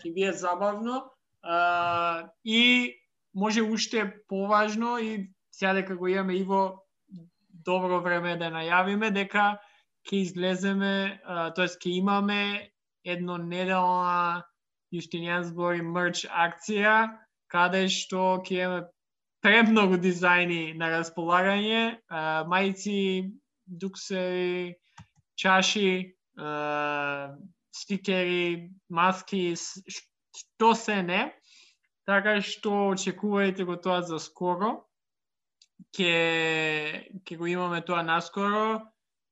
[0.00, 1.04] ќе биде забавно.
[1.42, 2.94] А, и
[3.34, 6.86] може уште поважно и сега дека го имаме Иво
[7.64, 9.58] добро време да најавиме дека
[10.08, 11.20] ќе излеземе,
[11.56, 12.70] тоест ќе имаме
[13.04, 14.44] едно неделна
[14.90, 17.14] Јуштинијан збори мерч акција,
[17.52, 18.86] каде што ќе имаме
[19.44, 21.82] премногу дизајни на располагање,
[22.50, 23.32] мајци,
[23.66, 24.76] дуксери,
[25.40, 26.14] чаши,
[27.80, 31.24] стикери, маски, што се не.
[32.08, 34.80] Така што очекувајте го тоа за скоро
[35.92, 38.80] ке ке го имаме тоа наскоро.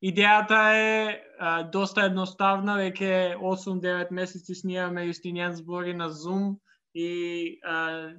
[0.02, 0.90] Идејата е
[1.38, 6.54] а, доста едноставна, веќе 8-9 месеци снимаме Јустинијан збори на Zoom
[6.94, 8.14] и а,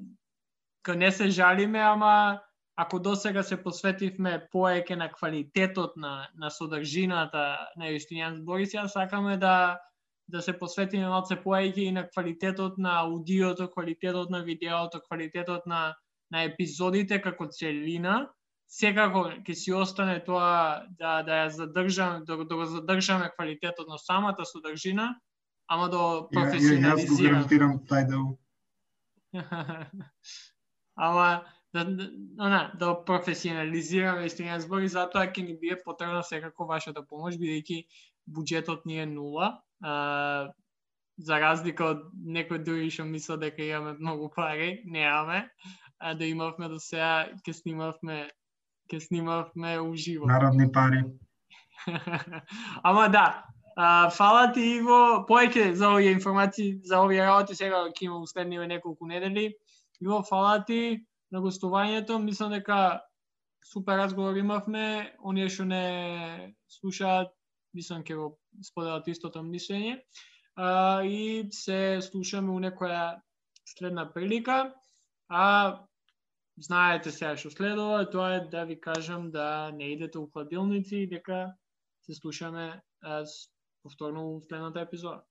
[0.88, 2.40] не се жалиме, ама
[2.76, 8.88] ако до сега се посветивме поеќе на квалитетот на, на содржината на Јустинијан збори, сега
[8.88, 9.80] сакаме да
[10.30, 15.96] да се посветиме малце поеќе и на квалитетот на аудиото, квалитетот на видеото, квалитетот на
[16.32, 18.30] на епизодите како целина,
[18.70, 23.98] секако ќе си остане тоа да да ја задржаме да, да го задржаме квалитетот на
[23.98, 25.16] самата содржина,
[25.68, 26.86] ама да професионализираме.
[26.86, 28.24] Ја, ја, јас го гарантирам тај дел.
[31.00, 31.44] ама
[31.74, 37.84] да, да, да професионализираме истина збори, затоа ќе ни биде потребна секако вашата помош, бидејќи
[38.28, 39.60] буџетот ни е нула.
[39.82, 40.50] А,
[41.20, 45.50] за разлика од некои други што мислат дека имаме многу пари, немаме
[46.00, 48.30] а да имавме до сега, ќе снимавме,
[48.92, 50.28] ќе снимавме уживо.
[50.28, 51.04] Народни пари.
[52.84, 53.46] Ама да,
[53.80, 58.66] А, фала ти, Иво, поеќе за овие информации, за овие работи, сега ќе има устедниве
[58.68, 59.54] неколку недели.
[60.02, 62.18] Иво, фала ти на гостувањето.
[62.24, 63.02] Мислам дека
[63.66, 65.16] супер разговор имавме.
[65.20, 67.34] Оние што не слушаат,
[67.76, 68.30] мислам ќе го
[68.64, 70.00] споделат истото мислење.
[70.56, 73.20] А, и се слушаме у некоја
[73.68, 74.74] следна прилика.
[75.30, 75.86] А
[76.60, 81.10] знаете сега што следува, тоа е да ви кажам да не идете у хладилници и
[81.12, 81.54] дека
[82.02, 82.82] се слушаме
[83.84, 85.24] повторно у следната епизода.